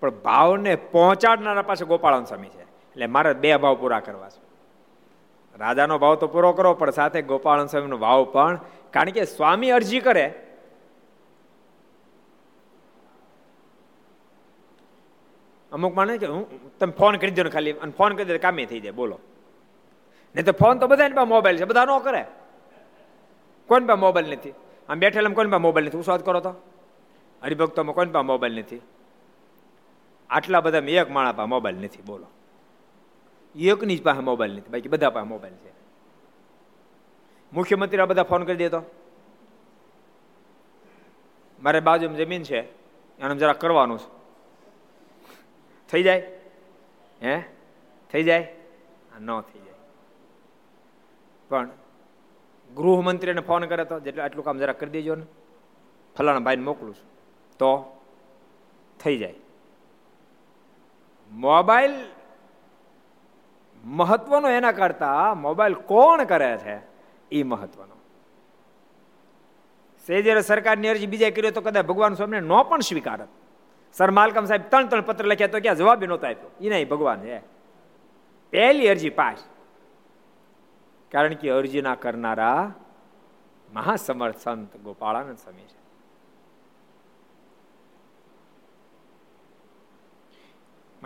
[0.00, 2.62] પણ ભાવને પહોંચાડનારા પાસે ગોપાળન સ્વામી છે.
[2.62, 4.46] એટલે મારે બે ભાવ પૂરા કરવા છે.
[5.58, 8.58] રાજાનો ભાવ તો પૂરો કરો, પણ સાથે ગોપાળન સ્વામીનો ભાવ પણ.
[8.90, 10.42] કારણ કે સ્વામી અરજી કરે.
[15.72, 18.66] અમુક માને કે હું તમે ફોન કરી દો ને ખાલી, અને ફોન કરી દે કામે
[18.66, 18.92] થઈ જાય.
[18.92, 19.18] બોલો.
[20.34, 22.24] નહીં તો ફોન તો બધા પાસે મોબાઈલ છે, બધા ન કરે.
[23.66, 24.50] કોણ પાસે મોબાઈલ નથી.
[24.88, 25.98] આમ બેઠેલા કોણ પાસે મોબાઈલ નથી.
[25.98, 26.50] ઉસ્વાદ કરો તો.
[27.42, 28.82] હરિભક્તોમાં કોણ પાસે મોબાઈલ નથી.
[30.30, 32.26] આટલા બધા એક માણા પાસે મોબાઈલ નથી, બોલો.
[33.56, 35.72] એકની જ પાસે મોબાઈલ નથી, બાકી બધા પાસે મોબાઈલ છે.
[37.52, 38.82] મુખ્યમંત્રી આ બધા ફોન કરી દે તો?
[41.62, 42.60] મારે બાજુમાં જમીન છે,
[43.18, 44.16] એને જરા કરવાનું છે.
[45.90, 46.18] થઈ જાય?
[47.22, 47.42] હે?
[48.12, 48.54] થઈ જાય?
[49.20, 49.74] ન થઈ જાય.
[51.48, 51.70] પણ
[52.76, 55.26] ગૃહમંત્રીને ફોન કરે તો, જેટલું આટલું કામ જરા કરી દેજો ને.
[56.18, 57.10] ફલાણા ભાઈને મોકલું છું.
[57.58, 58.00] તો
[59.00, 59.34] થઈ જાય.
[61.32, 61.94] મોબાઈલ
[63.84, 66.80] મહત્વનો એના કરતા મોબાઈલ કોણ કરે છે?
[67.32, 67.96] એ મહત્વનો.
[70.06, 73.28] સેજરે સરકારની અરજી બીજા કર્યો તો કદાચ ભગવાન સ્વામીને ન પણ સ્વીકારત.
[73.92, 76.50] સર માલકમ સાહેબ ત્રણ ત્રણ પત્ર લખ્યા તો ક્યાં જવાબ નહોતો આપ્યો.
[76.60, 77.38] એ નહીં, ભગવાન છે
[78.50, 79.44] પહેલી અરજી પાસ.
[81.12, 82.72] કારણ કે અરજીના કરનારા
[83.72, 85.75] મહાસમર્થ સંત ગોપાળાનંદ સ્વામી છે.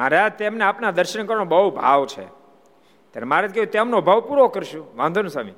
[0.00, 2.24] મહારાજ, તેમને આપના દર્શન કરવાનો બહુ ભાવ છે.
[3.12, 4.96] ત્યારે મહારાજ કહ્યું, તેમનો ભાવ પૂરો કરશું.
[4.96, 5.52] વાંધો ને સ્વામી.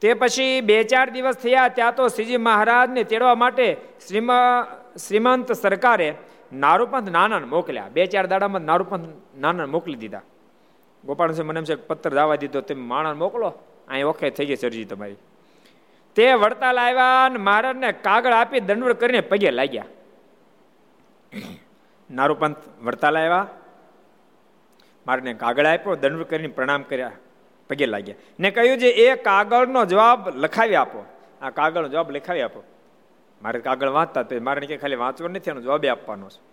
[0.00, 3.76] તે પછી બે ચાર દિવસ થયા, ત્યાં તો શ્રીજી મહારાજને તેડવા માટે
[4.08, 6.14] શ્રીમાં, શ્રીમંત સરકારે
[6.52, 7.88] નારૂપંથ નાના મોકલ્યા.
[7.92, 10.22] બે ચાર દાડામાં નારૂપંથ નાના મોકલી દીધા.
[11.04, 13.52] ગોપાલ મને એમ છે પત્ર દાવા દીધો, તમે માણસ મોકલો.
[13.88, 15.16] અહીં ઓકે થઈ ગઈ સરજી તમારી.
[16.14, 19.84] તે વડતાલ આવ્યા અને મહારાજને કાગળ આપી દંડવડ કરીને પગે લાગ્યા.
[22.10, 23.46] નારૂપંથ વડતાલ આવ્યા
[25.06, 27.12] મારને કાગળ આપ્યો, દંડ કરીને પ્રણામ કર્યા.
[27.70, 28.14] પગે લાગ્યા.
[28.40, 31.06] ને કહ્યું છે એ કાગળનો જવાબ લખાવી આપો.
[31.42, 32.62] આ કાગળનો જવાબ લખાવી આપો.
[33.42, 36.48] મારે કાગળ વાંચતા તો મારે કે ખાલી વાંચવો નથી, એનો જવાબ આપવાનો છે.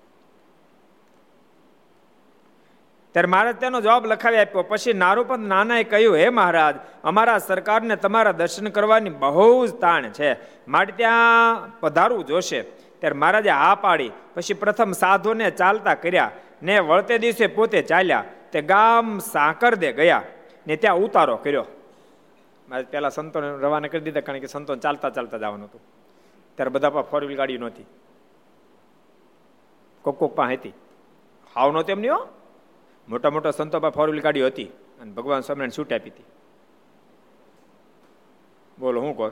[3.12, 4.64] ત્યારે મહારાજ તેનો જવાબ લખાવી આપ્યો.
[4.64, 10.38] પછી નારૂપંત નાનાએ કહ્યું, હે મહારાજ, અમારા સરકારને તમારા દર્શન કરવાની બહુ જ તાણ છે.
[10.68, 12.85] માટે ત્યાં પધારવું જોશે.
[13.06, 14.12] ત્યારે મહારાજે હા પાડી.
[14.36, 16.32] પછી પ્રથમ સાધુને ચાલતા કર્યા
[16.64, 20.24] ને વળતે દિવસે પોતે ચાલ્યા તે ગામ સાકર દે ગયા
[20.68, 21.66] ને ત્યાં ઉતારો કર્યો.
[22.70, 25.82] મારે પહેલા સંતોને રવાના કરી દીધા કારણ કે સંતો ચાલતા ચાલતા જવાનું હતું.
[26.56, 27.86] ત્યારે બધા પાસે ફોર વ્હીલ ગાડી નહોતી.
[30.02, 30.74] કોક કોક પાસે હતી.
[31.56, 32.28] હાવ નહોતી એમની હો.
[33.10, 34.66] મોટા મોટા સંતો પાસે ફોર વ્હીલ ગાડી હતી.
[35.02, 36.24] અને ભગવાન સ્વામિનારાયણ છૂટ આપી હતી.
[38.80, 39.32] બોલો, હું કહો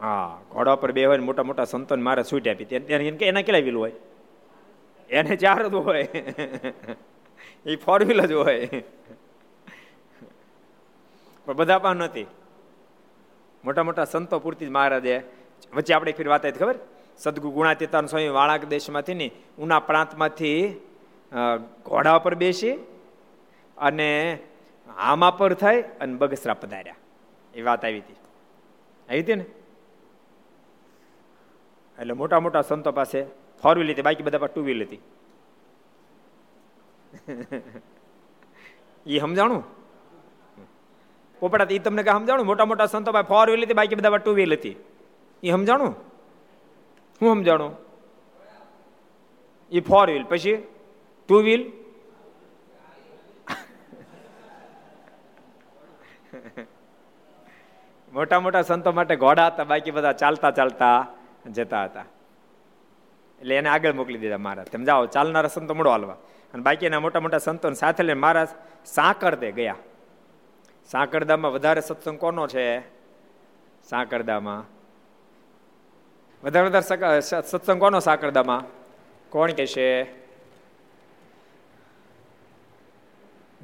[0.00, 2.64] હા, ઘોડા પર બે હોય મોટા મોટા સંતોને મારે છૂટ આપી.
[2.64, 3.92] એના કેટલા વ્હીલ હોય?
[5.10, 6.02] એને ચાર જ હોય.
[7.66, 8.66] એ ફોર જ હોય.
[11.46, 12.26] પણ બધા પણ નથી.
[13.64, 15.22] મોટા મોટા સંતો પૂરતી જ મહારાજે.
[15.74, 16.78] વચ્ચે આપણે ફેર વાત આવી ખબર?
[17.18, 20.80] સદગુ ગુણાતીતાન સ્વામી વાળાક દેશમાંથી ને, ઉના પ્રાંતમાંથી
[21.84, 22.72] ઘોડા પર બેસી
[23.78, 24.38] અને
[24.96, 26.96] આમા પર થઈ અને બગસરા પધાર્યા.
[27.54, 28.16] એ વાત આવી હતી.
[29.08, 29.44] આવી હતી ને?
[31.98, 33.20] એટલે મોટા મોટા સંતો પાસે
[33.62, 35.00] ફોર વ્હીલ હતી, બાકી બધા પાસે ટુ વ્હીલ હતી.
[39.06, 39.62] એ સમજાણું?
[41.42, 42.46] પોપડા એ તમને કહે સમજાણું?
[42.46, 44.76] મોટા મોટા સંતો પાસે ફોર વ્હીલ હતી, બાકી બધા ટુ વ્હીલ હતી.
[45.42, 45.92] એ સમજાણું?
[47.20, 47.72] હું સમજાણું?
[49.72, 50.24] એ ફોર વ્હીલ.
[50.24, 50.56] પછી?
[51.28, 51.62] Two wheel?
[58.12, 60.98] મોટા મોટા સંતો માટે ઘોડા હતા, બાકી બધા ચાલતા ચાલતા
[61.52, 62.04] જતા હતા.
[63.40, 64.66] એટલે એને આગળ મોકલી દીધા મહારાજ.
[64.66, 66.14] તમે જાઓ, ચાલનારા સંતો મળો હાલવા.
[66.54, 68.48] અને બાકીના મોટા મોટા સંતો સાથે લઈને મહારાજ
[68.86, 69.76] સાંકળદે ગયા.
[70.86, 72.80] સાંકળદામાં વધારે સત્સંગ કોનો છે?
[73.84, 74.64] સાંકળદામાં.
[76.44, 78.64] વધારે વધારે સત્સંગ કોનો સાંકળદામાં?
[79.30, 80.04] કોણ કે છે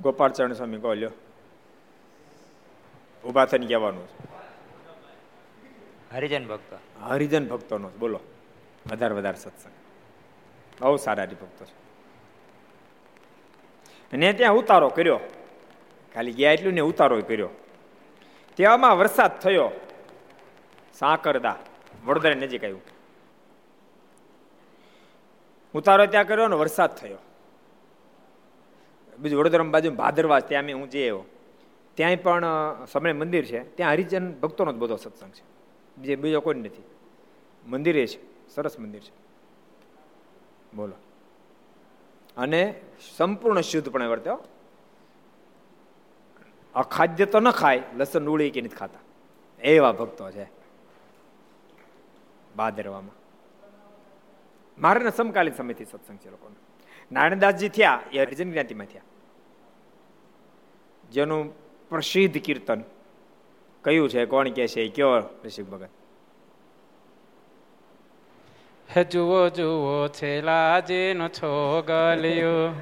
[0.02, 0.94] ગોપાળચરણ સ્વામી કહો
[3.28, 4.08] ઊભા થઈને કહેવાનું
[6.12, 7.04] હરિજન ભક્તો.
[7.04, 8.20] હરિજન ભક્તોનો બોલો.
[8.92, 9.72] વધારે વધારે સત્સંગ.
[10.80, 11.82] બહુ સારા હરિભક્તો છે.
[14.12, 15.20] અને ત્યાં ઉતારો કર્યો.
[16.14, 17.48] ખાલી ગયા એટલું ને ઉતારો કર્યો.
[18.56, 19.70] તેવામાં વરસાદ થયો.
[20.94, 21.56] સાંકરદા,
[22.04, 22.80] વડોદરા નજીક આવ્યું.
[25.74, 27.18] ઉતારો ત્યાં કર્યો ને વરસાદ થયો.
[29.18, 31.24] બીજું વડોદરા બાજુ ભાદરવા, ત્યાં હું જે આવ્યો.
[31.94, 32.44] ત્યાંય પણ
[32.92, 33.76] સમય મંદિર છે.
[33.76, 35.51] ત્યાં હરિજન ભક્તોનો જ બધો સત્સંગ છે.
[35.98, 36.82] બીજે બીજો કોઈ નથી.
[37.66, 38.48] મંદિરે છે.
[38.48, 39.22] સરસ મંદિર છે.
[40.76, 40.94] બોલો.
[42.36, 42.80] અને
[43.16, 44.30] સંપૂર્ણ શુદ્ધ પણ વર્તે
[46.74, 48.98] અખાદ્ય તો ન ખાય, લસણ ઉળી કે નથી ખાતા.
[49.60, 50.46] એવા ભક્તો છે.
[52.56, 53.22] બાદરવામાં.
[54.80, 56.54] મારે સમકાલીન સમયથી સત્સંગ છે લોકોનો.
[57.12, 59.02] નારાયણદાસજી થયા, એ હરિજન જ્ઞાતિમાં થયા.
[61.10, 62.84] જેનું પ્રસિદ્ધ કીર્તન
[63.84, 64.24] કયું છે?
[64.26, 64.88] કોણ કે છે?
[64.88, 65.90] કયો ઋષિક ભગત?
[68.88, 72.74] હે જુઓ જુઓ છેલા જેનો છો ગલ્યો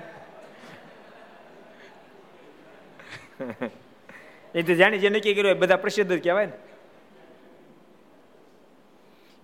[4.54, 6.56] એ તો જાણી જે નક્કી કર્યું બધા પ્રસિદ્ધ જ કહેવાય ને.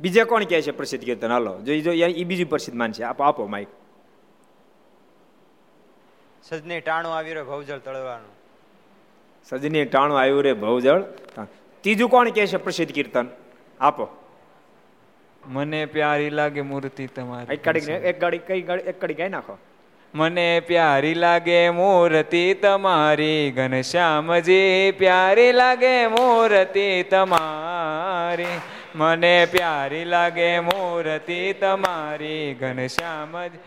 [0.01, 1.31] બીજા કોણ કહે છે પ્રસિદ્ધ કીર્તન?
[1.31, 3.03] હાલો જો એ બીજું પ્રસિદ્ધ માન છે.
[3.03, 3.69] આપો આપો માઈક
[6.45, 8.36] સજને ટાણું આવી રહ્યો ભવજળ તળવાનું.
[9.49, 11.03] સજની ટાણું આવ્યું રે ભવજળ
[11.85, 13.27] ત્રીજું કોણ કહે છે પ્રસિદ્ધ કીર્તન?
[13.81, 14.09] આપો.
[15.47, 19.59] મને પ્યારી લાગે મૂર્તિ તમારી એક ગાડી એક ગાડી કઈ ગાડી એક ગાડી ગાઈ નાખો.
[20.15, 28.59] મને પ્યારી લાગે મૂર્તિ તમારી ઘનશ્યામજી પ્યારી લાગે મૂર્તિ તમારી.
[28.95, 33.61] મને પ્યારી લાગે મૂર્તિ તમારી ઘનશ્યામજી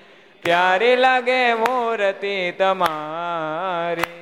[0.43, 4.18] પ્યારી લાગે મૂર્તિ તમારી.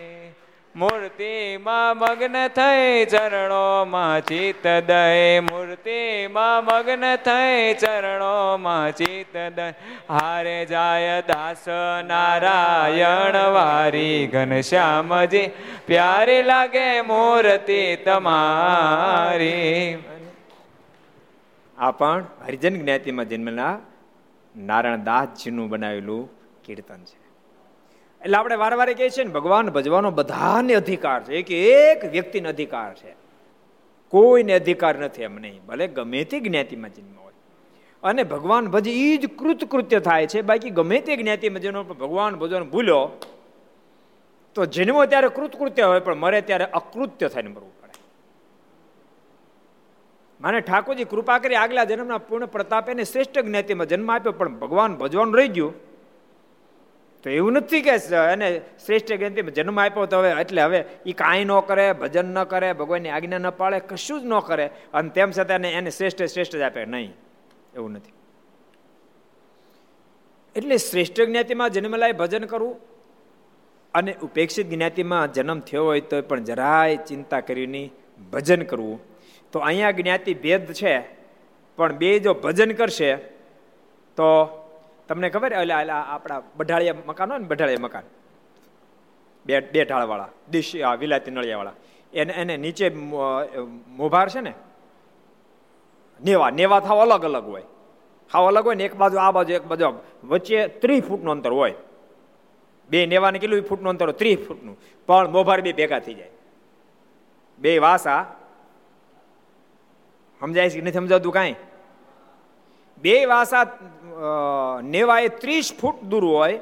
[0.78, 9.68] મૂર્તિમાં મગ્ન થઈ ચરણોમાં ચિત દય મૂર્તિમાં મગ્ન થઈ ચરણોમાં ચિત દય
[10.10, 11.66] હારે જાય દાસ
[12.06, 15.46] નારાયણ વારી ઘનશ્યામજી
[15.88, 19.98] પ્યારી લાગે મૂર્તિ તમારી.
[21.78, 23.76] આ પણ હરિજન જ્ઞાતિમાં જન્મેલા
[24.56, 26.24] નારાયણ દાસજીનું બનાવેલું
[26.66, 27.16] કીર્તન છે.
[28.21, 31.36] એટલે આપણે વારવારે કહે છે ને, ભગવાન, ભજવાનો બધાને અધિકાર છે.
[31.36, 33.15] એક એક વ્યક્તિને અધિકાર છે.
[34.10, 35.65] કોઈને અધિકાર નથી એમ નહીં.
[35.65, 37.34] ભલે ગમે તે જ્ઞાતિમાં જન્મ હોય.
[38.03, 40.41] અને ભગવાન ભજ એ જ કૃતકૃત્ય થાય છે.
[40.41, 43.19] બાકી ગમે તે જ્ઞાતિમાં જેનો ભગવાન ભજવાનું ભૂલ્યો,
[44.56, 47.93] તો જન્મો ત્યારે કૃતકૃત્ય હોય, પણ મરે ત્યારે અકૃત્ય થઈને મરવું પડે.
[50.41, 55.38] મને ઠાકોરજી કૃપા કરી આગલા જન્મના પૂર્ણ પ્રતાપે શ્રેષ્ઠ જ્ઞાતિમાં જન્મ આપ્યો, પણ ભગવાન ભજવાનું
[55.38, 55.87] રહી ગયું.
[57.23, 57.91] તો એવું નથી કે
[58.34, 62.43] એને શ્રેષ્ઠ ગ્રંથિમાં જન્મ આપ્યો તો હવે, એટલે હવે એ કાંઈ ન કરે, ભજન ન
[62.43, 64.69] કરે, ભગવાનની આજ્ઞા ન પાળે, કશું જ ન કરે.
[64.93, 66.86] અને તેમ છતાં એને શ્રેષ્ઠ શ્રેષ્ઠ જ આપે.
[66.86, 67.13] નહીં.
[67.75, 68.13] એવું નથી.
[70.56, 72.80] એટલે શ્રેષ્ઠ જ્ઞાતિમાં જન્મેલાય ભજન કરવું.
[73.93, 77.89] અને ઉપેક્ષિત જ્ઞાતિમાં જન્મ થયો હોય તો પણ જરાય ચિંતા કરીને
[78.32, 78.99] ભજન કરવું.
[79.51, 80.99] તો અહીંયા જ્ઞાતિ ભેદ છે,
[81.75, 83.15] પણ બે જો ભજન કરશે,
[84.17, 84.27] તો
[85.08, 85.52] તમને ખબર?
[85.54, 88.06] એટલે આપણા બઢાળિયા મકાન હોય ને, બઢાળિયા મકાન.
[89.46, 91.76] બે બે ઢાળવાળા, દેશી વિલાતી નળિયાવાળા.
[92.13, 92.89] એને એને નીચે
[94.00, 94.54] મોભાર છે ને,
[96.20, 97.65] નેવા નેવા થાવ અલગ અલગ હોય.
[98.34, 99.86] હાવ અલગ હોય ને, એક બાજુ આ બાજુ, એક બાજુ
[100.24, 101.76] વચ્ચે ત્રીસ ફૂટનું અંતર હોય.
[102.89, 103.62] બે નેવાને કેટલું?
[103.62, 104.76] ફૂટનું અંતર હોય ત્રીસ ફૂટનું.
[105.08, 106.32] પણ મોભાર બે ભેગા થઈ જાય.
[107.60, 108.26] બે વાસા.
[110.39, 111.56] સમજાય છે નથી સમજાવતું કાંઈ?
[112.98, 113.63] બે વાસા
[114.95, 116.60] નેવા એ ત્રીસ ફૂટ દૂર હોય,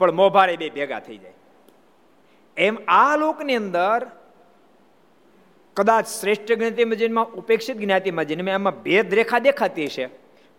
[0.00, 1.36] પણ મોભારે બે ભેગા થઈ જાય.
[2.56, 4.00] એમ આ લોકની અંદર
[5.76, 10.06] કદાચ શ્રેષ્ઠ જ્ઞાતિમાં મજીનમાં ઉપેક્ષિત જ્ઞાતિમાં જન્મ એમાં ભેદ રેખા દેખાતી છે,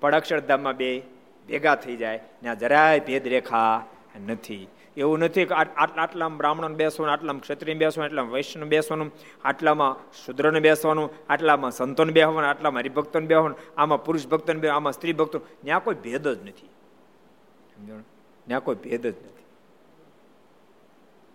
[0.01, 0.91] પણ અક્ષરધામમાં બે
[1.49, 3.73] ભેગા થઈ જાય, ત્યાં જરાય ભેદ રેખા
[4.27, 4.65] નથી.
[4.97, 9.12] એવું નથી કે આટલામાં બ્રાહ્મણ બેસવાનું, આટલામાં ક્ષત્રિય બેસવાનું, આટલામાં વૈષ્ણવ બેસવાનું,
[9.45, 15.13] આટલામાં શુદ્રને બેસવાનું, આટલામાં સંતોને બેસવાનું આટલામાં હરિભક્તોને બેસવાનું આમાં પુરુષ ભક્તોને બે આમાં સ્ત્રી
[15.13, 15.39] ભક્તો.
[15.39, 16.69] ત્યાં કોઈ ભેદ જ નથી.
[18.47, 19.45] ત્યાં કોઈ ભેદ જ નથી.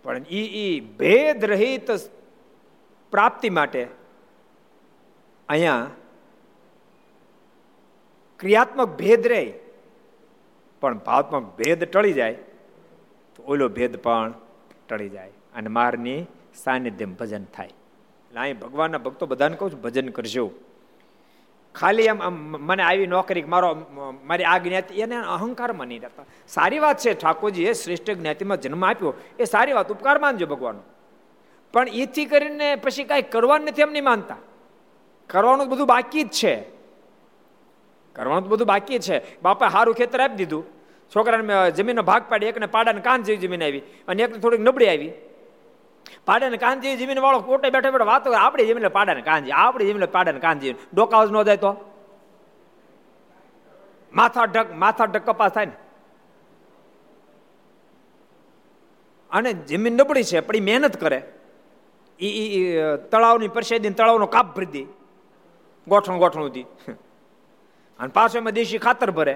[0.03, 1.91] પણ ઈ ઈ ભેદ રહિત
[3.11, 3.87] પ્રાપ્તિ માટે
[5.49, 5.87] અહીંયા
[8.39, 9.53] ક્રિયાત્મક ભેદ રહે.
[10.81, 12.37] પણ ભાવત્મક ભેદ ટળી જાય.
[13.37, 14.33] તો ઓલો ભેદ પણ
[14.89, 17.67] ટળી જાય અને મારની સાનિધ્યમ ભજન થાય.
[17.67, 20.51] એટલે અહીં ભગવાનના ભક્તો બધાને કહું છું, ભજન કરજો.
[21.75, 23.85] ખાલી એમ મને આવી નોકરી, મારો,
[24.23, 29.13] મારી આ જ્ઞાતિ, એને અહંકારમાં નહીં રહેતા સારી વાત છે ઠાકોરજીએ શ્રેષ્ઠ જ્ઞાતિમાં જન્મ આપ્યો.
[29.39, 30.81] એ સારી વાત, ઉપકાર માનજો ભગવાનનો.
[31.73, 34.37] પણ એથી કરીને પછી કાંઈ કરવાનું નથી એમ નહીં માનતા.
[35.27, 36.65] કરવાનું બધું બાકી જ છે.
[38.13, 39.41] કરવાનું બધું બાકી છે.
[39.41, 40.76] બાપા સારું ખેતર આપી દીધું.
[41.15, 45.11] છોકરાને જમીનનો ભાગ પાડી, એકને પાડાને કાન જેવી જમીન આવી અને એકને થોડીક નબળી આવી.
[46.25, 49.87] પાડાને કાન જેવી જમીન વાળો કોટે બેઠો બેઠો વાતો આપણી જમીન પાડાને કાન જેવી આપણી
[49.89, 51.71] જમીન પાડાને કાન જેવી ડોકાવજ ન જાય તો?
[54.13, 55.77] માથા ઢક માથા ઢક કપાસ થાય ને.
[59.31, 61.19] અને જમીન નબળી છે, પણ એ મહેનત કરે.
[62.19, 64.83] એ તળાવની પરસેદી તળાવનો કાપ ભરી દે.
[65.87, 66.65] ગોઠણ ગોઠણ સુધી.
[67.99, 69.35] અને પાછો એમાં દેશી ખાતર ભરે.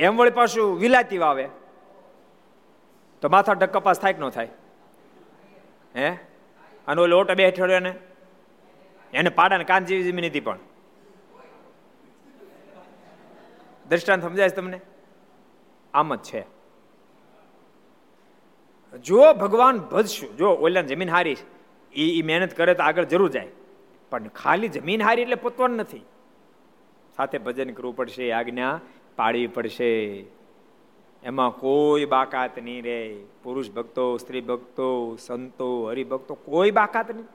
[0.00, 1.48] એમ વળી પાછું વિલાતી વાવે.
[3.20, 4.48] તો માથા ઢક્કપાસ થાય કે ન થાય?
[5.96, 6.10] હે?
[6.88, 7.94] અને ઓલો ઓટો બે હેઠળ ને
[9.12, 10.58] એને પાડાને કાન જેવી જમીન હતી પણ.
[13.88, 14.80] દ્રષ્ટાંત સમજાય તમને?
[15.94, 16.46] આમ જ છે.
[18.98, 21.36] જો ભગવાન ભજશું, જો ઓલા જમીન હારી
[21.94, 23.48] એ મહેનત કરે તો આગળ જરૂર જાય.
[24.10, 26.04] પણ ખાલી જમીન હારી એટલે પોતવાનું નથી.
[27.16, 28.80] સાથે ભજન કરવું પડશે આજ્ઞા
[29.20, 29.92] પાળવી પડશે.
[31.22, 32.98] એમાં કોઈ બાકાત નહીં રે
[33.42, 37.28] પુરુષ ભક્તો, સ્ત્રી ભક્તો, સંતો, હરિભક્તો, કોઈ બાકાત નહીં.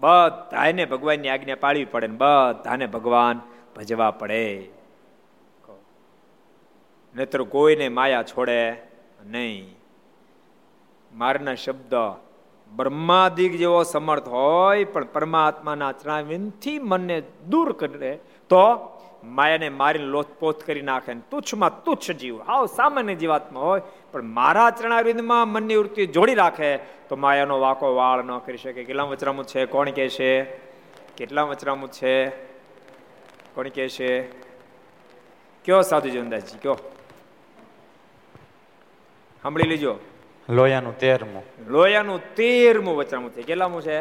[0.00, 3.40] બધાને ભગવાનની આજ્ઞા પાળવી પડે ને બધાને ભગવાન
[3.76, 4.68] ભજવા પડે.
[7.14, 8.60] નહીતર કોઈને માયા છોડે
[9.26, 9.74] નહીં.
[11.14, 11.94] મારના શબ્દ
[12.76, 18.62] બ્રહ્માદિક જેવો સમર્થ હોય, પણ પરમાત્માના ચણાવિનથી મનને દૂર કરે તો
[19.24, 22.42] માયાને મારીને લોથપોથ કરી નાખે તુચ્છમાં તુચ્છ જીવ.
[22.42, 28.24] હાવ સામાન્ય જીવાત્મા હોય પણ મારા ચરણાવિંદમાં મનની વૃત્તિ જોડી રાખે તો માયાનો વાકો વાળ
[28.24, 28.84] ન કરી શકે.
[28.84, 29.66] કેટલા વચરામું છે?
[29.66, 30.42] કોણ કે છે?
[31.16, 32.28] કેટલા વચરામું છે?
[33.54, 34.22] કોણ કે છે?
[35.64, 36.74] કયો સાધુ જીવનદાસજી કયો?
[39.42, 39.96] સાંભળી લીજો.
[40.48, 41.42] લોયાનું તેરમું.
[41.66, 43.42] લોયાનું તેરમું વચરામું છે.
[43.42, 44.00] કેટલામું છે?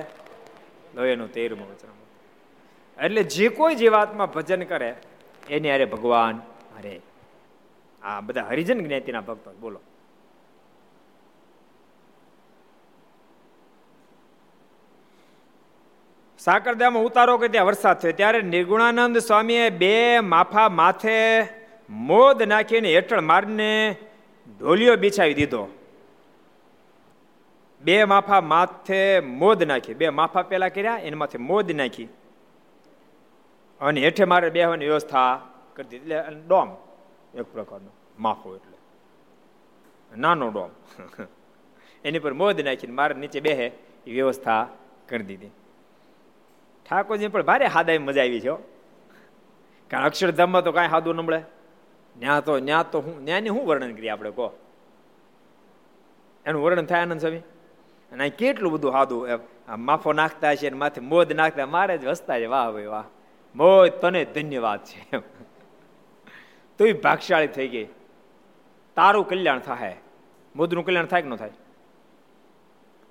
[0.95, 2.05] લોયાનું તેરમું વચરામું.
[3.05, 4.95] એટલે જે કોઈ જીવાત્મા ભજન કરે
[5.49, 6.37] એની અરે ભગવાન,
[6.79, 7.01] અરે.
[8.03, 9.79] આ બધા હરિજન જ્ઞાતિના ભક્તો બોલો.
[16.39, 18.11] સાકરદામાં ઉતારો કે ત્યાં વરસાદ થયો?
[18.11, 21.47] ત્યારે નિર્ગુણાનંદ સ્વામીએ બે માફા માથે
[21.89, 23.95] મોદ નાખીને હેઠળ મારને
[24.59, 25.67] ઢોલિયો બિછાવી દીધો.
[27.81, 29.93] બે માફા માથે મોદ નાખી.
[29.93, 32.07] બે માફા પેલા કર્યા, એના માથે મોદ નાખી.
[33.81, 35.31] અને હેઠે મારે બેહવાની વ્યવસ્થા
[35.75, 36.13] કરી દીધી.
[36.13, 36.69] એટલે ડોમ
[37.35, 38.77] એક પ્રકારનો માફો એટલે.
[40.11, 40.71] નાનો ડોમ.
[42.05, 43.67] એની પર મોદ નાખીને મારે નીચે બેહે
[44.07, 44.63] એ વ્યવસ્થા
[45.09, 45.53] કરી દીધી.
[46.85, 48.53] ઠાકોરજી, પણ ભારે હાદાય મજા આવી છે
[49.91, 51.39] કારણ અક્ષરધામમાં તો કાંઈ હાદું નમળે
[52.15, 54.47] ન્યા તો ન્યા તો હું, ન્યાની શું વર્ણન કરીએ આપણે, કહો.
[56.45, 57.43] એનું વર્ણન થાય આનંદ સ્વામી?
[58.11, 62.47] અને કેટલું બધું આ માફો નાખતા છે અને માથે મોદ નાખતા, મારે જ હસતા છે
[62.53, 63.05] વાહ ભાઈ વાહ.
[63.55, 65.17] મોદ તને ધન્યવાદ છે
[66.77, 67.85] તું ભાગશાળી થઈ ગઈ.
[68.95, 69.97] તારું કલ્યાણ થાય.
[70.55, 71.49] મોદનું કલ્યાણ થાય કે ન થાય?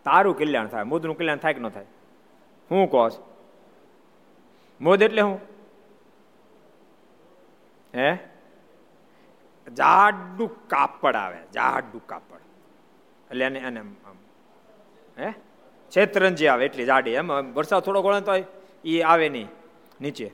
[0.04, 0.82] તારું કલ્યાણ થાય.
[0.82, 1.86] મોદનું કલ્યાણ થાય કે ન થાય?
[2.70, 3.36] હું કહો છો.
[4.80, 5.40] મોદ એટલે હું.
[7.94, 8.18] હે?
[9.72, 11.38] જાડું કાપડ આવે.
[11.54, 12.38] જાડું કાપડ.
[13.30, 13.80] એટલે એને એને
[15.18, 15.32] હે?
[15.96, 17.10] છેતરંજી આવે એટલી જાડી.
[17.10, 18.32] એમ વરસાદ થોડો ગળે તો
[18.84, 19.48] એ આવે નહીં.
[20.00, 20.30] નીચે.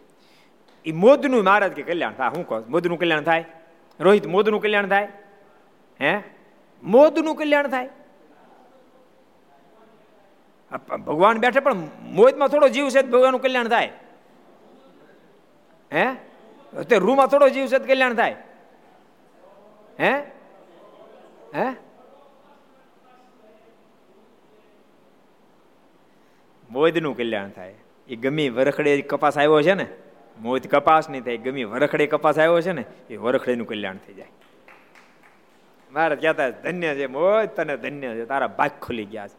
[0.84, 3.44] એ મોદનું મહારાજ કે કલ્યાણ થાય શું કહો, મોદનું કલ્યાણ થાય?
[4.00, 5.08] રોહિત, મોદનું કલ્યાણ થાય?
[6.00, 6.22] હે?
[6.82, 7.88] મોદનું કલ્યાણ થાય?
[10.96, 13.92] ભગવાન બેઠે પણ મોદમાં થોડો જીવ છે ભગવાનનું કલ્યાણ થાય.
[15.92, 16.14] હે?
[16.82, 18.36] તે રૂમાં થોડો જીવ છે કલ્યાણ થાય.
[20.00, 20.18] હે?
[21.54, 21.76] હે?
[26.70, 27.74] મોદનું કલ્યાણ થાય.
[28.11, 29.86] એ ગમી વરખડે કપાસ આવ્યો છે ને
[30.38, 34.30] મોદ કપાસ નહીં થાય ગમી વરખડે કપાસ આવ્યો છે ને, એ વરખડેનું કલ્યાણ થઈ જાય.
[35.92, 39.38] મહારાજ કહેતા ધન્ય છે મોજ તને ધન્ય છે, તારા ભાગ ખુલી ગયા છે.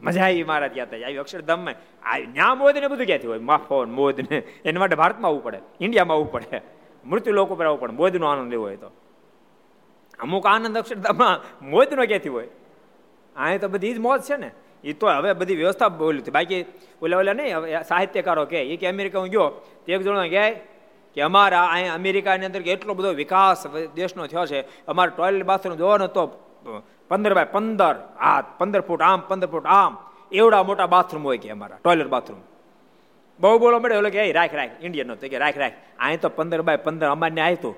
[0.00, 1.74] મજા આવી મહારાજ કહેતા આવી અક્ષરધામમાં.
[2.32, 3.38] ન્યા મોદ ને બધું ક્યાંથી હોય?
[3.50, 6.60] માફો મોદ ને, એના માટે ભારતમાં આવવું પડે, ઇન્ડિયામાં આવવું પડે.
[7.04, 8.90] મૃત્યુ લોકો પર આવવું પડે મોદનો આનંદ લેવો હોય તો.
[10.18, 11.36] અમુક આનંદ અક્ષરધામમાં
[11.68, 12.48] મોદનો ક્યાંથી હોય?
[13.36, 14.50] આ તો બધી જ મોજ છે ને.
[14.84, 16.34] એ તો હવે બધી વ્યવસ્થા બોલી હતી.
[16.38, 16.62] બાકી
[17.02, 19.48] ઓલા ઓલા નહીં સાહિત્યકારો કે એ કે અમેરિકા હું ગયો,
[19.84, 20.44] તે એક જણો કહે
[21.16, 23.66] કે અમારા અહીંયા અમેરિકાની અંદર એટલો બધો વિકાસ
[23.96, 26.22] દેશનો થયો છે, અમારે ટોયલેટ બાથરૂમ જોવાનો તો
[27.10, 29.92] પંદર બાય પંદર હાથ, પંદર ફૂટ આમ, પંદર ફૂટ આમ,
[30.32, 32.42] એવડા મોટા બાથરૂમ હોય કે અમારા ટોયલેટ બાથરૂમ
[33.40, 36.62] બહુ બોલો મળે, ઓલો કે રાખ રાખ ઇન્ડિયન તો કે, રાખ રાખ, અહીં તો પંદર
[36.62, 37.74] બાય પંદર અમારને આવ્યું હતું.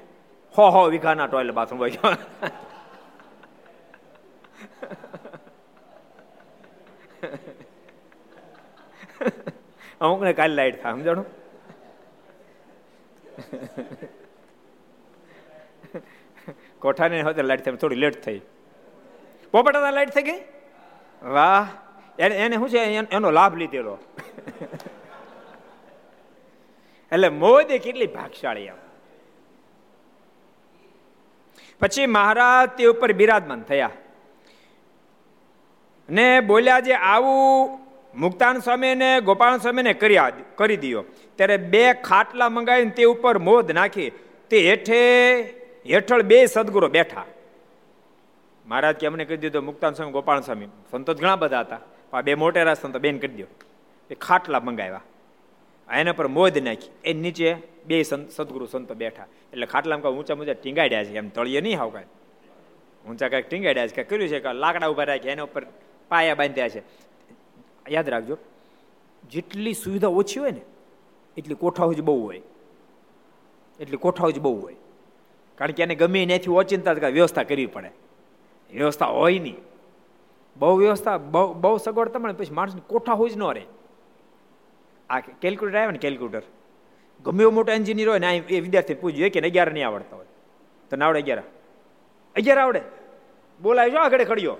[0.54, 1.90] હો હો, વિઘાના ટોયલેટ બાથરૂમ હોય
[10.00, 11.26] અમુક ને કાલે લાઈટ થાય, સમજાણું?
[16.78, 18.40] કોઠાને હવે લાઈટ થઈ થોડી લેટ થઈ.
[19.52, 20.40] પોપટા લાઈટ થઈ ગઈ?
[21.22, 21.68] વાહ.
[22.18, 22.78] એને એને શું છે?
[23.16, 23.98] એનો લાભ લીધેલો.
[27.12, 28.80] એટલે મોદી કેટલી ભાગશાળી આમ
[31.80, 33.90] પછી મહારાજ તે ઉપર બિરાજમાન થયા.
[36.12, 37.78] ને બોલ્યા જે આવું
[38.14, 41.04] મુક્તાન સ્વામીને, ગોપાલ સ્વામીને કર્યા કરી દીધો
[41.36, 44.10] ત્યારે બે ખાટલા મંગાવીને તે ઉપર મોદ નાખી.
[44.50, 45.40] તે હેઠે,
[45.90, 47.24] હેઠળ બે સદગુરો બેઠા.
[48.66, 50.66] મહારાજ કે અમને કહી દીધો મુક્તાન સ્વામી, ગોપાલ સ્વામી.
[50.90, 51.78] સંતો ઘણા બધા હતા.
[52.10, 53.44] પણ બે મોટેરા સંતો બેન કરી દો
[54.10, 55.00] એ ખાટલા મંગાવ્યા.
[55.92, 56.90] એના પર મોજ નાખી.
[57.04, 57.56] એ નીચે
[57.86, 59.26] બે સદગુરુ સંતો બેઠા.
[59.52, 61.16] એટલે ખાટલામાં ઊંચા ઊંચા ટીંગાડ્યા છે.
[61.16, 62.04] એમ તળિયે નહીં હાવ કાંઈ.
[63.08, 63.94] ઊંચા કાંઈક ટીંગાડ્યા છે.
[63.94, 64.40] કાંઈ કર્યું છે?
[64.40, 65.32] કે લાકડા ઊભા રાખ્યા.
[65.32, 65.62] એના ઉપર
[66.12, 66.82] પાયા બાંધ્યા છે.
[67.90, 68.36] યાદ રાખજો,
[69.30, 70.60] જેટલી સુવિધા ઓછી હોય ને,
[71.36, 72.42] એટલી કોઠાઓ જ બહુ હોય.
[73.80, 74.76] એટલી કોઠાઓ જ બહુ હોય.
[75.54, 77.90] કારણ કે એને ગમે ત્યાંથી ઓચિંતા વ્યવસ્થા કરવી પડે.
[78.72, 79.56] વ્યવસ્થા હોય નહીં.
[80.56, 83.64] બહુ વ્યવસ્થા, બહુ બહુ સગવડતા મળે પછી માણસની કોઠા હોય જ ન રહે.
[85.10, 86.42] આ કેલ્ક્યુલેટર આવે ને કેલ્ક્યુલેટર.
[87.24, 90.26] ગમે એવો મોટો એન્જિનિયર હોય ને એ વિદ્યાર્થી પૂછ્યું કે અગિયાર નહીં આવડતા હોય?
[90.90, 91.42] તો ના આવડે અગિયાર.
[92.36, 92.80] અગિયાર આવડે?
[93.62, 94.56] બોલાવી જો આગળ ખડ્યો.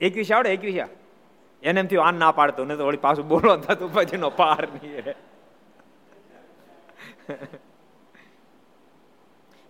[0.00, 0.76] એકવીસ આવડે, એકવીસ
[1.62, 4.68] એને એમ થયું, આન ના પાડતો, નહીં તો વળી પાછું બોલો થતું પછી નો પાર
[4.74, 4.92] નહીં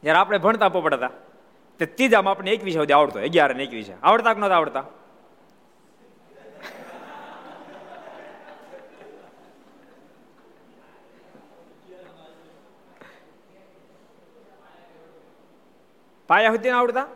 [0.02, 1.10] જયારે આપણે ભણતા પોપડતા,
[1.80, 3.90] તે ત્રીજામાં આપણે એકવીસ સુધી આવડતો, અગિયાર ને એકવીસ.
[4.02, 4.84] આવડતા કે નતા આવડતા?
[16.28, 17.06] પાયા સુધી આવડતા?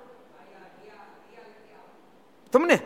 [2.53, 2.79] તમને?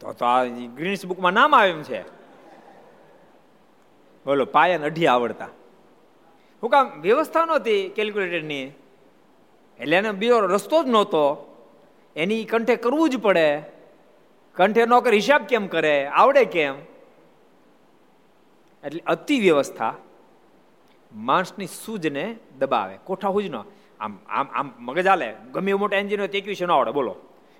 [0.00, 2.02] તો તો આ ગ્રીનિસ બુકમાં નામ આવે એમ છે.
[4.26, 5.48] બોલો, પાયા અઢી આવડતા.
[6.62, 8.70] હું કામ વ્યવસ્થા નહોતી કેલ્ક્યુલેટરની
[9.80, 11.44] એટલે એને બીજો રસ્તો જ નહોતો.
[12.16, 13.62] એની કંઠે કરવું જ પડે.
[14.54, 16.74] કંઠે નો કરે, હિસાબ કેમ કરે, આવડે કેમ?
[18.84, 19.94] એટલે અતિ વ્યવસ્થા
[21.12, 23.56] માણસની સૂજને દબાવે કોઠા હુજ ન
[24.00, 25.34] આમ આમ આમ મગજ હાલે.
[25.52, 27.16] ગમે એવું મોટા હોય તે એકવીસ ન આવડે, બોલો.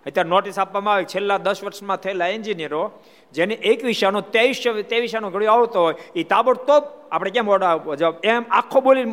[0.07, 2.91] અત્યારે નોટિસ આપવામાં આવે, છેલ્લા દસ વર્ષમાં થયેલા એન્જિનિયરો
[3.33, 6.83] જેને એક વિષયનો ત્રેવીસ ત્રેવીસનો ઘડિયો આવતો હોય એ તાબડતોબ
[7.13, 7.57] આપણે કેમ
[7.95, 9.05] જવાબ, એમ આખો બોલી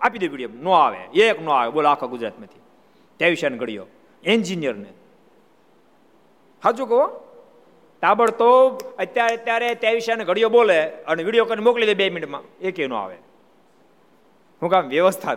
[0.00, 0.50] આપી દે વીડિયો.
[0.62, 1.20] નો આવે.
[1.20, 1.70] એક નો આવે.
[1.70, 2.60] બોલો આખા ગુજરાતમાંથી.
[3.16, 3.86] ત્રેવીસનો ઘડિયો.
[4.24, 4.90] એન્જિનિયરને.
[6.62, 7.02] સાચું કહો?
[8.02, 12.92] તાબડતોબ અત્યારે અત્યારે ત્રેવીસનો ઘડિયો બોલે અને વીડિયો કરીને મોકલી દે બે મિનિટમાં, એક ન
[12.92, 13.16] આવે.
[14.62, 15.34] હું કામ વ્યવસ્થા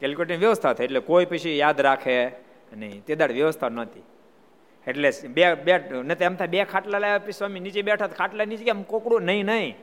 [0.00, 2.49] કેલ્ક્યુલેટરની વ્યવસ્થા થાય એટલે કોઈ પછી યાદ રાખે.
[2.76, 4.02] નહીં તે દાડ વ્યવસ્થા નહોતી.
[4.86, 8.64] એટલે બે બે નથી એમ થાય બે ખાટલા લાવ્યા પછી સ્વામી નીચે બેઠા ખાટલા નીચે
[8.64, 9.74] કેમ કોકડું નહીં નહીં.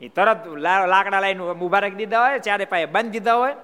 [0.00, 3.56] એ તરત લાકડા લાવીને ઊભા રાખી દીધા હોય, ચારે પાયે બાંધી દીધા હોય.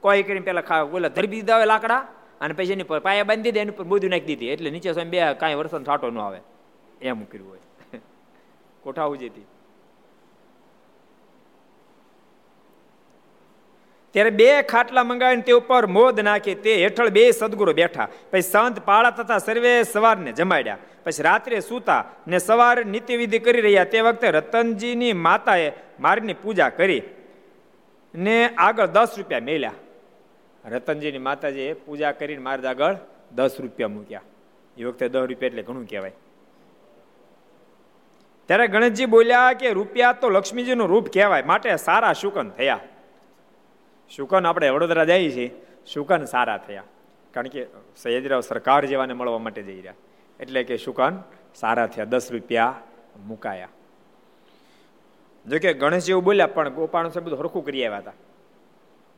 [0.00, 2.06] કોઈ કરીને પેલા ઓલા ધરી દીધા હોય લાકડા
[2.40, 4.48] અને પછી એની પર પાયા બાંધી દીધી, એની પર બધું નાખી દીધી.
[4.48, 6.40] એટલે નીચે સ્વામી બે કાંઈ વરસાદ છાંટો ન આવે.
[7.02, 7.60] એમ કર્યું હોય.
[8.82, 9.46] કોઠા ઉજેતી
[14.12, 18.08] ત્યારે બે ખાટલા મંગાવીને તે ઉપર મોદ નાખી તે હેઠળ બે સદગુરુ બેઠા.
[18.30, 20.78] પછી સંત પાળા તથા સર્વે સવારને જમાડ્યા.
[21.04, 23.84] પછી રાત્રે સૂતા ને સવારે નિત્યવિધિ કરી રહ્યા.
[23.84, 27.02] તે વખતે રતનજીની માતાએ મારીની પૂજા કરી
[28.14, 29.72] ને આગળ દસ રૂપિયા મેલ્યા.
[30.68, 32.96] રતનજીની માતાજીએ પૂજા કરીને મારે આગળ
[33.32, 34.22] દસ રૂપિયા મૂક્યા.
[34.78, 36.12] એ વખતે દસ રૂપિયા એટલે ઘણું કહેવાય.
[38.46, 41.42] ત્યારે ગણેશજી બોલ્યા કે રૂપિયા તો લક્ષ્મીજીનું રૂપ કહેવાય.
[41.42, 42.80] માટે સારા શુકન થયા.
[44.10, 45.50] શુકન આપણે વડોદરા જઈએ છીએ,
[45.86, 46.82] શુકન સારા થયા.
[47.32, 49.94] કારણ કે સૈયદરાવ સરકાર જેવાને મળવા માટે જઈ રહ્યા.
[50.40, 51.22] એટલે કે શુકન
[51.54, 52.74] સારા થયા, દસ રૂપિયા
[53.26, 53.68] મુકાયા.
[55.50, 58.12] જોકે ગણેશ જેવું બોલ્યા, પણ ગોપાલ સાહેબ બધું હરખું કરી આવ્યા હતા.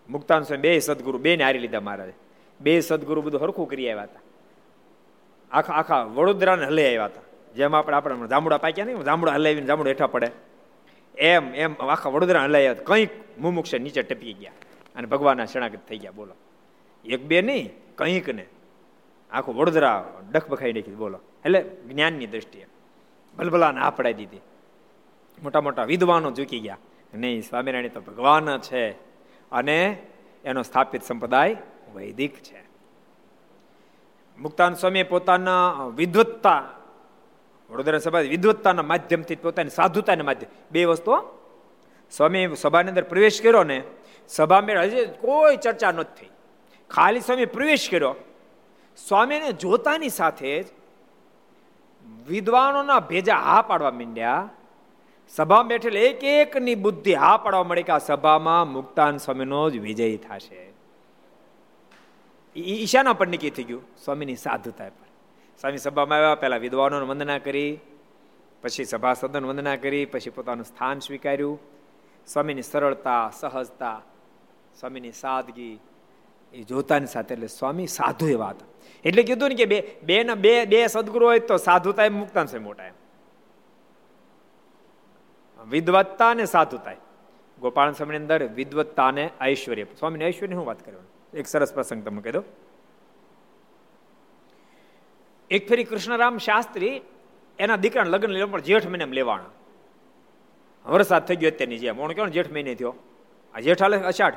[0.09, 2.13] મુક્તાન સ્વામી બે સદગુરુ બે ને હારી લીધા મહારાજે.
[2.61, 4.21] બે સદગુરુ બધું હરખું કરી આવ્યા હતા.
[5.51, 7.21] આખા આખા વડોદરાને હલે આવ્યા હતા.
[7.57, 10.31] જેમ આપણે આપણે જાંબુડા પાક્યા નહીં, જાંબુડા હલાવીને જામડું હેઠા પડે.
[11.19, 14.53] એમ એમ, આખા વડોદરા હલાવ્યા કંઈક મુમુક્ષ નીચે ટપકી ગયા.
[14.97, 16.11] અને ભગવાનના શરણાગત થઈ ગયા.
[16.11, 16.35] બોલો.
[17.05, 18.47] એક બે નહીં, કંઈક ને.
[19.33, 20.95] આખું વડોદરા ડખબખાઈ નાખી.
[20.95, 21.21] બોલો.
[21.45, 22.67] એટલે જ્ઞાનની દ્રષ્ટિએ.
[23.39, 24.41] ભલભલાને આ પડાઈ દીધી.
[25.43, 26.79] મોટા મોટા વિદ્વાનો ઝૂકી ગયા.
[27.15, 28.91] નહીં, સ્વામિનારાયણ તો ભગવાન છે.
[29.53, 30.07] અને
[30.45, 31.57] એનો સ્થાપિત સંપ્રદાય
[31.95, 32.63] વૈદિક છે.
[34.39, 36.71] મુક્તાન સ્વામી પોતાના વિદ્વત્તા,
[37.71, 41.42] વડોદરા સભા વિદ્વત્તાના માધ્યમથી પોતાની સાધુતાના માધ્યમ બે વસ્તુ
[42.17, 43.83] સ્વામી સભાની અંદર પ્રવેશ કર્યો ને,
[44.29, 46.33] સભા મેળ હજી કોઈ ચર્ચા નથી થઈ.
[46.91, 48.15] ખાલી સ્વામી પ્રવેશ કર્યો.
[49.09, 50.67] સ્વામીને જોતાની સાથે જ
[52.29, 54.49] વિદ્વાનોના ભેજા હા પાડવા માંડ્યા.
[55.29, 60.17] સભા બેઠેલ એક એકની બુદ્ધિ હા પાડવા મળી કે આ સભામાં મુક્તાન સ્વામીનો જ વિજય
[60.17, 60.73] થશે.
[62.57, 65.09] ઈશાના પર નક્કી થઈ ગયું સ્વામીની સાધુતા પર.
[65.61, 67.79] સ્વામી સભામાં આવ્યા, પહેલા વિદ્વાનોને વંદના કરી,
[68.63, 71.61] પછી સભાસદન વંદના કરી, પછી પોતાનું સ્થાન સ્વીકાર્યું.
[72.27, 74.03] સ્વામીની સરળતા, સહજતા,
[74.81, 75.81] સ્વામીની સાદગી
[76.53, 78.67] એ જોતાની સાથે એટલે સ્વામી સાધુ એવા હતા.
[79.05, 82.47] એટલે કીધું ને કે બે બે ને બે બે સદગુરુ હોય તો સાધુતા એમ મુક્તાન
[82.47, 82.95] છે મોટા એમ
[85.71, 86.95] વિદવત્તા અને સાધુતા
[87.61, 89.85] ગોપાલ સ્વામી અંદર વિદવત્તા અને ઐશ્વર્ય.
[89.99, 91.39] સ્વામીને ઐશ્વર્ય હું વાત કરવાની?
[91.39, 92.43] એક સરસ પ્રસંગ તમે કહી દો
[95.51, 97.01] એક ફેરી કૃષ્ણરામ શાસ્ત્રી
[97.59, 99.62] એના દીકરાને લગ્ન લેવા પણ જેઠ મહિને લેવાના.
[100.87, 102.01] વરસાદ થઈ ગયો અત્યારની જેમ.
[102.01, 102.95] ઓણ કેવો જેઠ મહિને થયો?
[103.55, 104.35] આ જેઠ હાલે અષાઢ?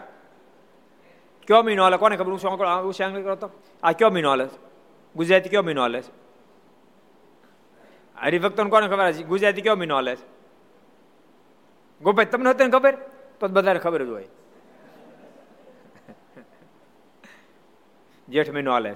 [1.47, 1.97] કયો મહિનો હાલે?
[1.97, 2.81] કોને ખબર?
[2.81, 3.49] ઉષાંગ કરો તો
[3.83, 4.47] આ કયો મહિનો હાલે?
[5.15, 6.03] ગુજરાતી કયો મહિનો હાલે
[8.21, 9.11] હરિભક્તોને કોને ખબર?
[9.11, 10.17] ગુજરાતી કયો મહિનો હાલે
[12.01, 12.97] ગોપાઈ તમને હતી ખબર?
[13.39, 14.25] તો બધાને ખબર જ હોય.
[18.29, 18.95] જેઠ મહિનો હાલે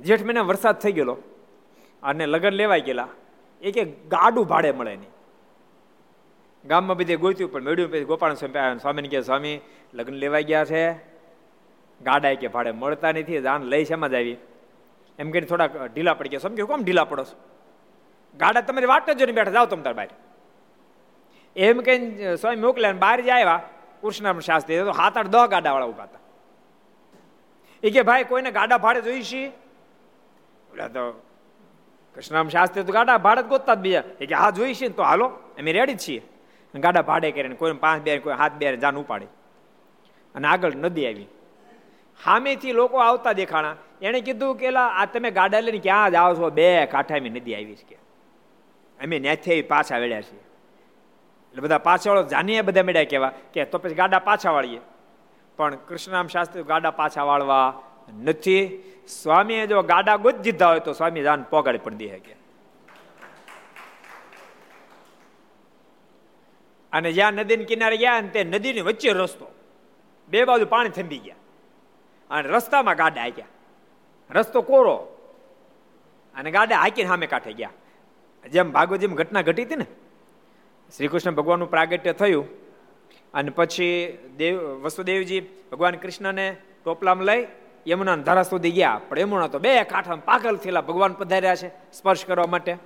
[0.00, 1.18] જેઠ મહિના વરસાદ થઈ ગયેલો.
[2.02, 3.08] અને લગ્ન લેવાઈ ગયેલા.
[3.62, 5.12] એ કે ગાડું ભાડે મળે નહીં.
[6.64, 9.60] ગામમાં બધે ગોત્યું, પણ મેળ્યું, પછી ગોપાલ સ્વામી સ્વામીને કે સ્વામી,
[9.94, 10.84] લગ્ન લેવાઈ ગયા છે.
[12.00, 14.36] ગાડા કે ભાડે મળતા નથી, જાન લઈ શેમાં જ આવી
[15.18, 16.38] એમ કરીને થોડાક ઢીલા પડી ગયા.
[16.38, 17.24] સમજો કોમ ઢીલા પડો
[18.40, 20.08] ગાડા તમારી વાટ જ બેઠા, જાઓ તમે તાર બહાર
[21.56, 23.60] એમ કહીને સ્વામી મોકલ્યા બહાર જે આવ્યા.
[24.02, 26.20] કૃષ્ણ શાસ્ત્રી તો હાથ આઠ દહ ગાડા વાળા ઊભા હતા.
[27.82, 29.48] એ કે, ભાઈ, કોઈને ગાડા ભાડે જોઈશી?
[30.94, 31.02] તો
[32.18, 34.00] કૃષ્ણામ શાસ્ત્રી તો ગાડા ભાડે ગોતતા જ બીજા.
[34.00, 36.22] કે, હા જોઈશે ને તો હાલો, અમે રેડી છીએ.
[36.74, 39.26] ગાડા ભાડે કરીને કોઈ પાંચ બે કોઈ હાથ બે જાન ઉપાડી.
[40.34, 41.26] અને આગળ નદી આવી.
[42.24, 43.76] સામેથી લોકો આવતા દેખાણા.
[44.02, 46.50] એને કીધું કે આ તમે ગાડા લઈને ક્યાં જાઓ છો?
[46.50, 47.94] બે કાંઠામી નદી આવી છે કે.
[49.04, 50.40] અમે ન્યાથી પાછા વળ્યા છીએ.
[51.50, 54.80] એટલે બધા પાછળ જાનીએ બધા મેળ્યા કહેવા કે, તો પછી ગાડા પાછા વાળીએ.
[55.56, 57.82] પણ કૃષ્ણરામ શાસ્ત્રી ગાડા પાછા વાળવા
[58.24, 58.82] નથી.
[59.08, 62.36] સ્વામીએ જો ગાડા ગોત દીધા હોય તો સ્વામી જાન પોગાડી પણ દે કે
[66.92, 69.46] અને જ્યાં નદીની કિનારે ગયા ને તે નદીની વચ્ચે રસ્તો.
[70.28, 71.34] બે બાજુ પાણી થંભી ગયા.
[72.30, 73.46] અને રસ્તામાં ગાડા હાક્યા
[74.30, 74.96] રસ્તો કોરો.
[76.34, 77.70] અને ગાડા હાકીને સામે કાંઠે ગયા.
[78.50, 79.86] જેમ ભાગવત ઘટના ઘટી હતી ને
[80.96, 82.48] શ્રી કૃષ્ણ ભગવાનનું પ્રાગટ્ય થયું.
[83.34, 85.40] અને પછી દેવ વસુદેવજી
[85.72, 87.46] ભગવાન કૃષ્ણને ટોપલામાં લઈ
[87.86, 89.00] યમુના ધારા સુધી ગયા.
[89.08, 92.76] પણ યમુના તો બે કાંઠા પાગલ થયેલા ભગવાન પધાર્યા છે સ્પર્શ કરવા માટે.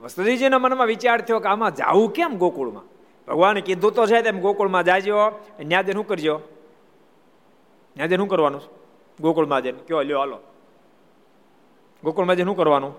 [0.00, 2.82] વસુદેવજીના મનમાં વિચાર થયો કે આમાં જાવું કેમ ગોકુળમાં?
[3.28, 5.16] ભગવાને કીધું તો છે તેમ ગોકુળમાં જાજો.
[5.60, 6.40] ન્યાદે શું કરજો?
[7.96, 8.60] ન્યાદે શું કરવાનું?
[9.20, 10.38] ગોકુળમાં જઈને કયો, લ્યો, હાલો.
[12.04, 12.94] ગોકુળમાં જઈને શું કરવાનું?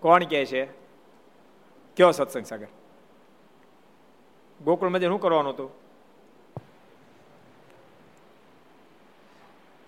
[0.00, 0.64] કોણ કહે છે?
[1.96, 2.66] કયો સત્સંગ સાગર?
[4.64, 5.89] ગોકુળમાં જઈને શું કરવાનું હતું?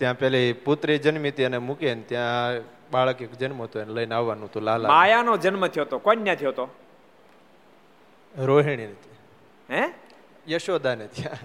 [0.02, 4.14] ત્યાં પેલી પુત્રી જન્મી હતી અને મૂકે ને ત્યાં બાળક એક જન્મ હતો એને લઈને
[4.14, 4.88] આવવાનું હતું લાલા.
[4.88, 5.98] માયાનો જન્મ થયો હતો.
[5.98, 6.68] કોન્યા થયો હતો?
[8.38, 8.86] રોહિણી
[9.70, 9.82] હે?
[10.48, 11.38] યશોદાને ત્યાં.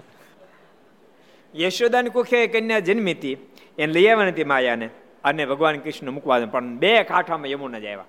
[1.60, 3.36] યશોદાની કુખે કન્યા જન્મી હતી.
[3.78, 4.90] એને લઈ આવવાની હતી માયાને
[5.24, 8.04] અને ભગવાન કૃષ્ણ મૂકવા પણ બે કાંઠામાં યમુના જ આવ્યા.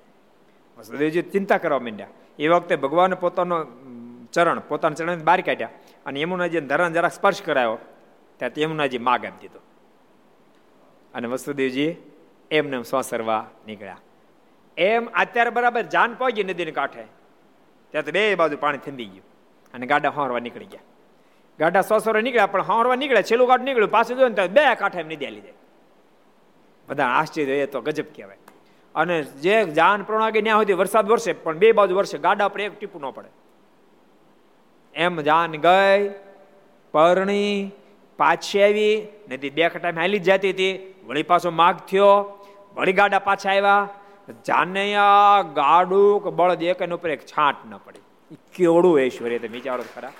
[0.78, 2.08] વસુદેવજી ચિંતા કરવા માંડ્યા.
[2.39, 3.66] એ વખતે ભગવાન પોતાનો
[4.34, 5.70] ચરણ પોતાના ચરણ બહાર કાઢ્યા
[6.06, 7.78] અને યમુનાજી ધરણ જરા સ્પર્શ કરાયો.
[8.38, 9.60] ત્યાં યમુનાજી માગ આપી દીધો.
[11.14, 11.95] અને વસુદેવજી
[12.51, 13.97] એમને સ્વસરવા નીકળ્યા.
[14.78, 17.03] એમ અત્યારે બરાબર જાન પહોંચી નદીને કાંઠે.
[17.91, 19.26] ત્યાં તો બે બાજુ પાણી થંભી ગયું
[19.74, 20.80] અને ગાડા હોરવા નીકળી ગયા.
[21.60, 23.91] ગાડા સોસરો નીકળ્યા, પણ હોરવા નીકળ્યા, છેલ્લું ગાડું નીકળ્યું.
[23.91, 25.53] પાછું જોયું ને બે કાંઠે એમ નદી લીધે
[26.88, 28.38] બધા આશ્ચર્ય એ તો ગજબ કહેવાય.
[28.95, 32.80] અને જે જાન પ્રણાગી ન્યા સુધી વરસાદ વરસે, પણ બે બાજુ વરસે, ગાડા પર એક
[32.80, 33.28] ટીપું ન પડે.
[34.95, 36.10] એમ જાન ગઈ,
[36.91, 37.72] પરણી,
[38.18, 40.95] પાછી આવી, નદી બે ટાઈમ હાલી જ જતી હતી.
[41.10, 42.39] વળી પાછો માગ થયો,
[42.76, 43.89] વળી ગાડા પાછા આવ્યા.
[44.47, 47.99] જાનૈયા, ગાડું બળદ એક ઉપર એક છાંટ ન પડી.
[48.55, 50.12] કેવડું ઐશ્વર્ય તમે વિચારો ખરા.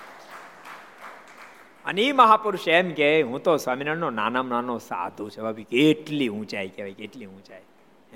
[1.84, 5.40] અને એ મહાપુરુષ એમ કે, હું તો સ્વામિનારાયણનો નાનામાં નાનો સાધુ છે.
[5.40, 7.62] ભાભી કેટલી ઊંચાઈ કહેવાય, કેટલી ઊંચાઈ.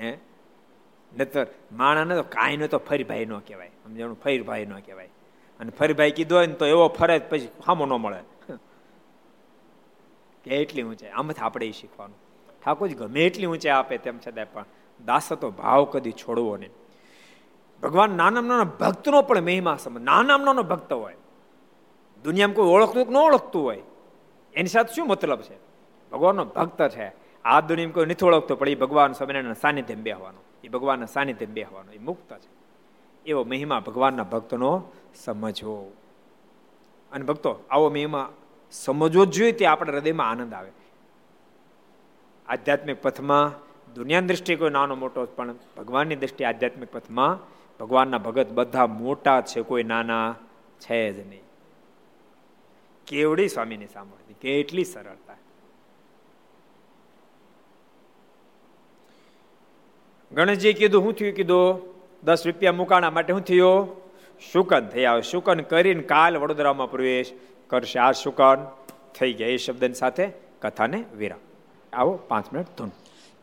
[0.01, 0.18] હે?
[1.18, 3.68] નતર માણાને તો કાંઈ ન તો ફરીભાઈ ન કહેવાય.
[3.68, 4.20] સમજાણું?
[4.25, 5.09] ફરીભાઈ ન કહેવાય.
[5.61, 8.55] અને ફરીભાઈ કીધો હોય ને તો એવો ફરે પછી સામો ન મળે.
[10.45, 11.11] કેટલી ઊંચાઈ?
[11.11, 12.16] આમાંથી આપણે શીખવાનું.
[12.65, 14.65] ઠાકોરજી, ગમે એટલી ઊંચે આપે તેમ છતાં પણ
[15.07, 16.71] દાસતો ભાવ કદી છોડવો નહીં.
[17.83, 21.17] ભગવાન નાના નાના ભક્તનો પણ મહિમા સમજ નાના નાનો ભક્ત હોય,
[22.25, 23.83] દુનિયામાં કોઈ ઓળખતું ન ઓળખતું હોય,
[24.55, 25.57] એની સાથે શું મતલબ છે?
[26.12, 27.12] ભગવાનનો ભક્ત છે.
[27.45, 30.39] આ દુનિયામાં કોઈ નથી ઓળખતો, પણ એ ભગવાન સ્વામિનારાયણના સાનિધ્યમ બેહવાનો.
[30.65, 31.93] એ ભગવાનના સાનિધ્યમ બેહવાનો.
[31.93, 32.49] એ મુક્ત છે.
[33.27, 34.83] એવો મહિમા ભગવાનના ભક્તનો
[35.25, 35.93] સમજવો.
[37.12, 38.33] અને ભક્તો, આવો મહિમા
[38.73, 40.71] સમજવો જ જોઈએ તે આપણા હૃદયમાં આનંદ આવે.
[42.49, 43.53] આધ્યાત્મિક પથમાં
[43.95, 47.38] દુનિયાની દ્રષ્ટિએ કોઈ નાનો મોટો પણ ભગવાનની દ્રષ્ટિએ આધ્યાત્મિક પથમાં
[47.80, 50.34] ભગવાનના ભગત બધા મોટા છે, કોઈ નાના
[50.80, 51.42] છે જ નહીં.
[53.07, 55.34] કેવડી સ્વામીની સામર્થ્ય કેટલી સરળતા.
[60.32, 61.34] ગણેશજી કીધું, હું થયું?
[61.34, 64.01] કીધું, દસ રૂપિયા મુકાણા માટે હું થયો.
[64.53, 67.32] શુકન થઈ આવે, શુકન કરીને કાલ વડોદરામાં પ્રવેશ
[67.66, 67.99] કરશે.
[67.99, 68.66] આ શુકન
[69.18, 70.28] થઈ ગયા, એ શબ્દની સાથે
[70.61, 71.53] કથાને વિરામ.
[71.97, 72.90] આવો પાંચ મિનિટ ધૂન.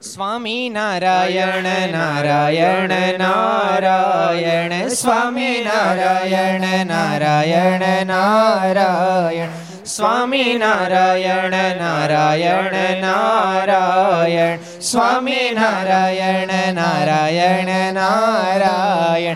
[0.01, 9.49] સ્વામી નારાયણ નારાયણ નારાયણ, સ્વામી નારાયણ નારાયણ નારાયણ,
[9.85, 19.35] સ્વામી નારાયણ નારાયણ નારાયણ, સ્વામી નારાયણ નારાયણ નારાયણ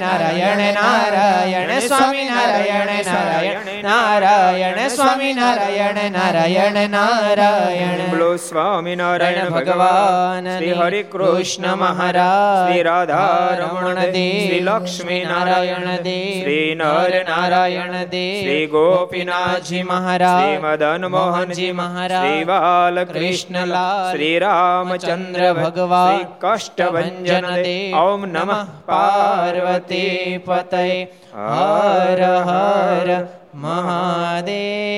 [0.01, 10.73] નારાયણ નારાયણ સ્વામી નારાયણ નારાયણ નારાયણ સ્વામી નારાયણ નારાયણ નારાયણ બોલો સ્વામી નારાયણ ભગવાન શ્રી
[10.79, 18.67] હરે કૃષ્ણ મહારાજ શ્રી રાધા રમણ દેવ લક્ષ્મી નારાયણ દેવ શ્રી નર નારાયણ દેવ શ્રી
[18.67, 28.27] ગોપીનાથજી મહારાજ શ્રી મદન મોહનજી મહારાજ શ્રી બાલ કૃષ્ણલાલ શ્રી રામચંદ્ર ભગવાન કષ્ટભંજન દેવ ઓમ
[28.27, 29.90] નમઃ પાર્વતી
[30.37, 31.01] पतये
[31.35, 33.09] हर हर
[33.55, 34.91] महादेव